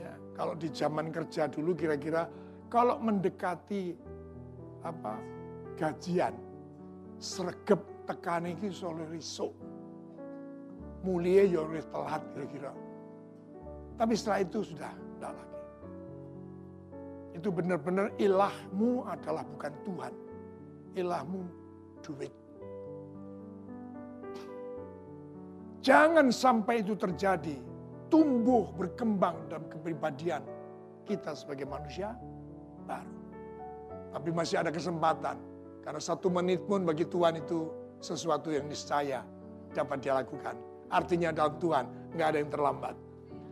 Ya, 0.00 0.16
kalau 0.32 0.56
di 0.56 0.72
zaman 0.72 1.12
kerja 1.12 1.44
dulu 1.44 1.76
kira-kira 1.76 2.24
kalau 2.72 2.96
mendekati 3.04 3.92
apa 4.80 5.20
gajian, 5.76 6.32
sergep 7.20 7.84
tekan 8.08 8.48
soleh 8.72 9.04
risuk. 9.12 9.52
Mulia 11.00 11.48
ya 11.48 11.64
oleh 11.64 11.80
telat 11.88 12.22
kira-kira. 12.36 12.72
Tapi 13.96 14.12
setelah 14.16 14.40
itu 14.44 14.58
sudah 14.64 14.92
tidak 14.92 15.32
lagi. 15.32 15.58
Itu 17.36 17.48
benar-benar 17.48 18.12
ilahmu 18.20 19.04
adalah 19.08 19.44
bukan 19.48 19.72
Tuhan. 19.84 20.12
Ilahmu 20.96 21.40
duit. 22.04 22.32
Jangan 25.80 26.28
sampai 26.28 26.84
itu 26.84 26.92
terjadi. 26.92 27.56
Tumbuh 28.12 28.68
berkembang 28.76 29.48
dalam 29.48 29.64
kepribadian 29.70 30.42
kita 31.08 31.32
sebagai 31.32 31.64
manusia 31.64 32.12
baru. 32.84 33.16
Tapi 34.10 34.28
masih 34.34 34.60
ada 34.60 34.68
kesempatan. 34.68 35.38
Karena 35.80 36.00
satu 36.02 36.28
menit 36.28 36.60
pun 36.68 36.84
bagi 36.84 37.08
Tuhan 37.08 37.40
itu 37.40 37.72
sesuatu 38.02 38.52
yang 38.52 38.68
niscaya 38.68 39.24
dapat 39.72 40.04
dia 40.04 40.18
lakukan. 40.18 40.69
Artinya 40.90 41.30
dalam 41.30 41.54
Tuhan 41.62 41.84
nggak 42.18 42.26
ada 42.26 42.38
yang 42.42 42.50
terlambat. 42.50 42.94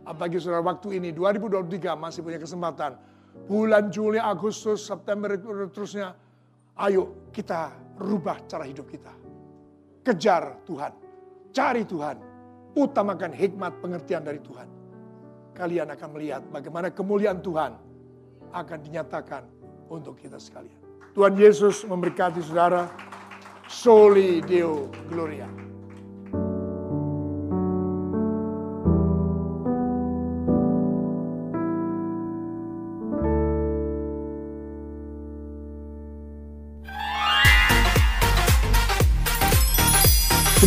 Apalagi 0.03 0.37
saudara 0.43 0.63
waktu 0.63 0.99
ini 0.99 1.09
2023 1.15 1.95
masih 1.95 2.21
punya 2.21 2.39
kesempatan. 2.39 2.99
Bulan 3.47 3.87
Juli, 3.87 4.19
Agustus, 4.19 4.83
September 4.83 5.33
terusnya. 5.71 6.13
Ayo 6.79 7.29
kita 7.31 7.71
rubah 7.99 8.43
cara 8.47 8.67
hidup 8.67 8.87
kita. 8.87 9.11
Kejar 10.03 10.63
Tuhan, 10.63 10.91
cari 11.51 11.83
Tuhan, 11.83 12.17
utamakan 12.75 13.31
hikmat 13.35 13.83
pengertian 13.83 14.23
dari 14.23 14.39
Tuhan. 14.39 14.67
Kalian 15.53 15.91
akan 15.91 16.09
melihat 16.15 16.41
bagaimana 16.47 16.87
kemuliaan 16.89 17.43
Tuhan 17.43 17.75
akan 18.55 18.77
dinyatakan 18.79 19.43
untuk 19.91 20.15
kita 20.15 20.39
sekalian. 20.39 20.79
Tuhan 21.13 21.35
Yesus 21.35 21.83
memberkati 21.83 22.39
saudara. 22.39 22.87
Soli 23.69 24.41
Deo 24.41 24.89
Gloria. 25.13 25.68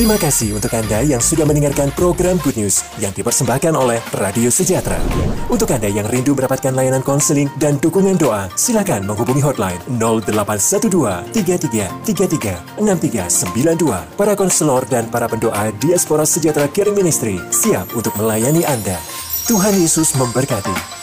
Terima 0.03 0.19
kasih 0.19 0.59
untuk 0.59 0.75
Anda 0.75 1.07
yang 1.07 1.23
sudah 1.23 1.47
mendengarkan 1.47 1.95
program 1.95 2.35
Good 2.43 2.59
News 2.59 2.83
yang 2.99 3.15
dipersembahkan 3.15 3.71
oleh 3.71 4.03
Radio 4.19 4.51
Sejahtera. 4.51 4.99
Untuk 5.47 5.71
Anda 5.71 5.87
yang 5.87 6.11
rindu 6.11 6.35
mendapatkan 6.35 6.75
layanan 6.75 7.07
konseling 7.07 7.47
dan 7.63 7.79
dukungan 7.79 8.19
doa, 8.19 8.51
silakan 8.59 9.07
menghubungi 9.07 9.39
hotline 9.39 9.79
0812 10.03 11.31
33 11.31 12.03
33 12.03 12.83
6392. 12.83 14.19
Para 14.19 14.35
konselor 14.35 14.83
dan 14.91 15.07
para 15.07 15.31
pendoa 15.31 15.71
Diaspora 15.79 16.27
Sejahtera 16.27 16.67
Caring 16.67 16.99
Ministry 16.99 17.39
siap 17.55 17.95
untuk 17.95 18.11
melayani 18.19 18.67
Anda. 18.67 18.99
Tuhan 19.47 19.79
Yesus 19.79 20.19
memberkati. 20.19 21.02